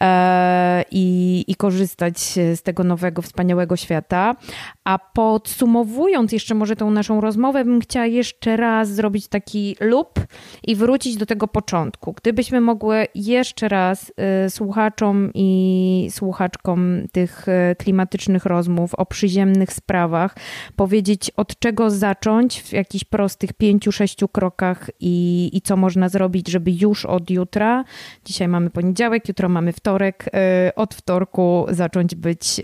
[0.00, 2.18] E, i, i korzystać
[2.54, 4.36] z tego nowego, wspaniałego świata.
[4.84, 10.20] A podsumowując jeszcze może tą naszą rozmowę, bym chciała jeszcze raz zrobić taki lub
[10.62, 12.12] i wrócić do tego początku.
[12.12, 14.12] Gdybyśmy mogły jeszcze raz
[14.46, 20.36] y, słuchaczom i słuchaczkom tych y, klimatycznych rozmów o przyziemnych sprawach
[20.76, 26.48] powiedzieć, od czego zacząć w jakichś prostych pięciu, sześciu krokach i, i co można zrobić,
[26.48, 27.84] żeby już od jutra,
[28.24, 30.24] dzisiaj mamy poniedziałek, jutro mamy wtorek,
[30.68, 32.60] y, od wtorku zacząć być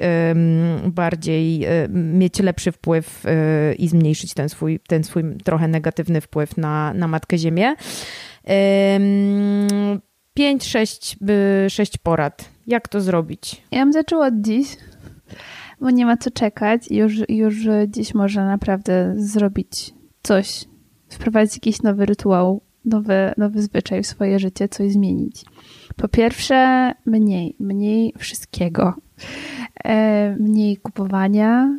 [0.87, 6.95] bardziej mieć lepszy wpływ y, i zmniejszyć ten swój, ten swój trochę negatywny wpływ na,
[6.95, 7.75] na Matkę Ziemię.
[10.35, 11.17] Pięć, sześć,
[11.69, 12.51] sześć porad.
[12.67, 13.63] Jak to zrobić?
[13.71, 14.69] Ja bym zaczęła od dziś,
[15.81, 16.91] bo nie ma co czekać.
[16.91, 17.55] Już, już
[17.89, 20.65] dziś można naprawdę zrobić coś,
[21.09, 25.45] wprowadzić jakiś nowy rytuał, nowy, nowy zwyczaj w swoje życie, coś zmienić.
[25.97, 28.95] Po pierwsze, mniej, mniej wszystkiego.
[29.85, 31.79] E, mniej kupowania,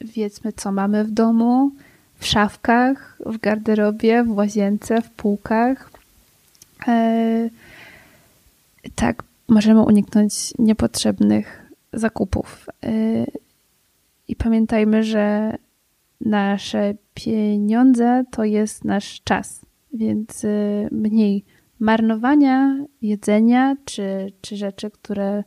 [0.00, 1.70] wiedzmy, co mamy w domu,
[2.18, 5.90] w szafkach, w garderobie, w łazience, w półkach.
[6.88, 7.48] E,
[8.94, 11.61] tak, możemy uniknąć niepotrzebnych
[11.92, 12.66] zakupów.
[12.84, 12.90] E,
[14.28, 15.56] I pamiętajmy, że
[16.20, 19.60] nasze pieniądze to jest nasz czas,
[19.92, 20.48] więc e,
[20.90, 21.44] mniej
[21.80, 25.44] marnowania jedzenia czy, czy rzeczy, które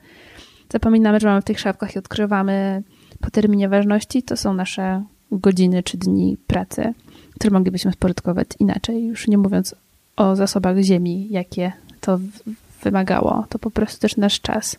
[0.72, 2.84] zapominamy, że mamy w tych szafkach i odkrywamy
[3.22, 6.94] po terminie ważności to są nasze godziny czy dni pracy,
[7.36, 9.76] które moglibyśmy spożytkować inaczej, już nie mówiąc
[10.16, 11.72] o zasobach ziemi, jakie
[12.02, 12.20] to
[12.84, 13.46] wymagało.
[13.50, 14.78] To po prostu też nasz czas.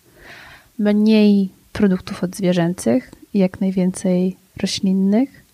[0.78, 5.44] Mniej produktów odzwierzęcych, jak najwięcej roślinnych,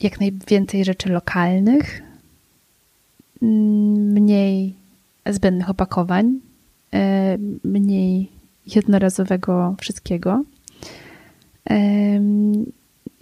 [0.00, 2.02] jak najwięcej rzeczy lokalnych,
[3.42, 4.74] mniej
[5.26, 6.40] zbędnych opakowań,
[6.94, 8.28] e, mniej
[8.66, 10.44] jednorazowego wszystkiego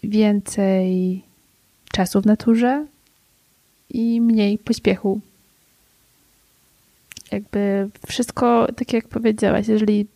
[0.03, 1.23] więcej
[1.93, 2.87] czasu w naturze
[3.91, 5.21] i mniej pośpiechu.
[7.33, 10.07] Jakby wszystko, tak jak powiedziałaś, jeżeli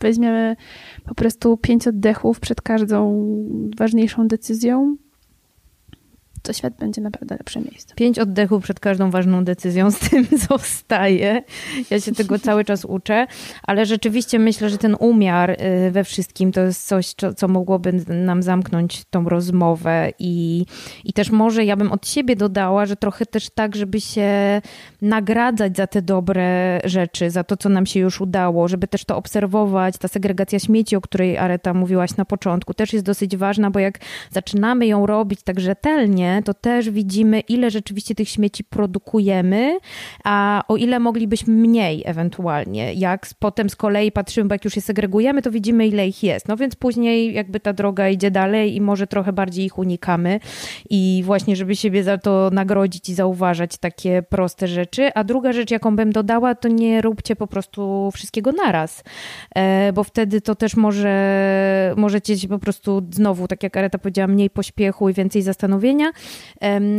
[0.00, 0.56] weźmiemy
[1.04, 3.24] po prostu pięć oddechów przed każdą
[3.78, 4.96] ważniejszą decyzją,
[6.42, 7.94] to świat będzie naprawdę lepsze miejsce.
[7.94, 11.42] Pięć oddechów przed każdą ważną decyzją, z tym zostaje.
[11.90, 13.26] Ja się tego cały czas uczę,
[13.62, 18.42] ale rzeczywiście myślę, że ten umiar y, we wszystkim to jest coś, co mogłoby nam
[18.42, 20.66] zamknąć tą rozmowę i,
[21.04, 24.60] i też może ja bym od siebie dodała, że trochę też tak, żeby się
[25.02, 29.16] nagradzać za te dobre rzeczy, za to, co nam się już udało, żeby też to
[29.16, 29.98] obserwować.
[29.98, 33.98] Ta segregacja śmieci, o której Areta mówiłaś na początku, też jest dosyć ważna, bo jak
[34.30, 39.78] zaczynamy ją robić tak rzetelnie, to też widzimy, ile rzeczywiście tych śmieci produkujemy,
[40.24, 42.94] a o ile moglibyśmy mniej ewentualnie.
[42.94, 46.48] Jak potem z kolei patrzymy, bo jak już je segregujemy, to widzimy, ile ich jest.
[46.48, 50.40] No więc później jakby ta droga idzie dalej i może trochę bardziej ich unikamy.
[50.90, 55.14] I właśnie, żeby siebie za to nagrodzić i zauważać takie proste rzeczy.
[55.14, 59.04] A druga rzecz, jaką bym dodała, to nie róbcie po prostu wszystkiego naraz,
[59.54, 64.28] e, bo wtedy to też może, możecie się po prostu znowu, tak jak Areta powiedziała,
[64.28, 66.10] mniej pośpiechu i więcej zastanowienia,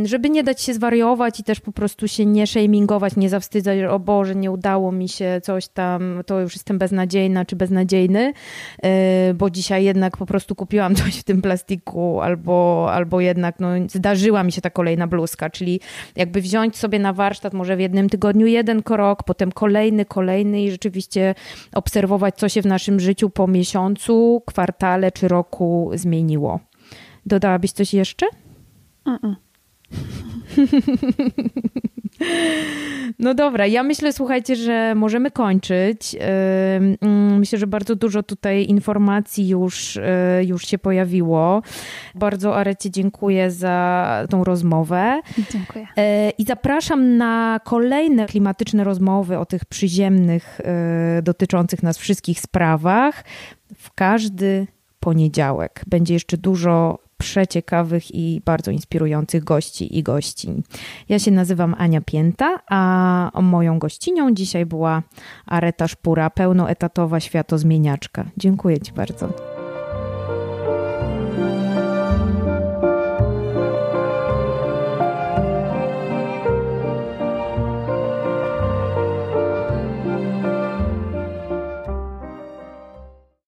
[0.04, 3.98] żeby nie dać się zwariować i też po prostu się nie shamingować, nie zawstydzać, o
[3.98, 8.32] Boże, nie udało mi się coś tam, to już jestem beznadziejna czy beznadziejny,
[8.82, 13.68] e, bo dzisiaj jednak po prostu kupiłam coś w tym plastiku albo, albo jednak no,
[13.88, 15.80] zdarzyła mi się ta kolejna bluzka, czyli
[16.16, 20.70] jakby wziąć sobie na warsztat może w jednym tygodniu jeden krok, potem kolejny, kolejny i
[20.70, 21.34] rzeczywiście
[21.74, 26.60] obserwować, co się w naszym życiu po miesiącu, kwartale czy roku zmieniło.
[27.26, 28.26] Dodałabyś coś jeszcze?
[33.18, 36.16] No dobra, ja myślę, słuchajcie, że możemy kończyć.
[36.20, 40.02] Mm, myślę, że bardzo dużo tutaj informacji już, y,
[40.44, 41.62] już się pojawiło.
[42.14, 45.20] Bardzo Arecie dziękuję za tą rozmowę.
[45.50, 45.86] Dziękuję.
[45.98, 50.60] Y, I zapraszam na kolejne klimatyczne rozmowy o tych przyziemnych,
[51.18, 53.24] y, dotyczących nas wszystkich sprawach
[53.74, 54.66] w każdy
[55.00, 55.84] poniedziałek.
[55.86, 60.62] Będzie jeszcze dużo przeciekawych i bardzo inspirujących gości i gościń.
[61.08, 65.02] Ja się nazywam Ania Pięta, a moją gościnią dzisiaj była
[65.46, 68.24] Areta Szpura, pełnoetatowa światozmieniaczka.
[68.36, 69.51] Dziękuję Ci bardzo.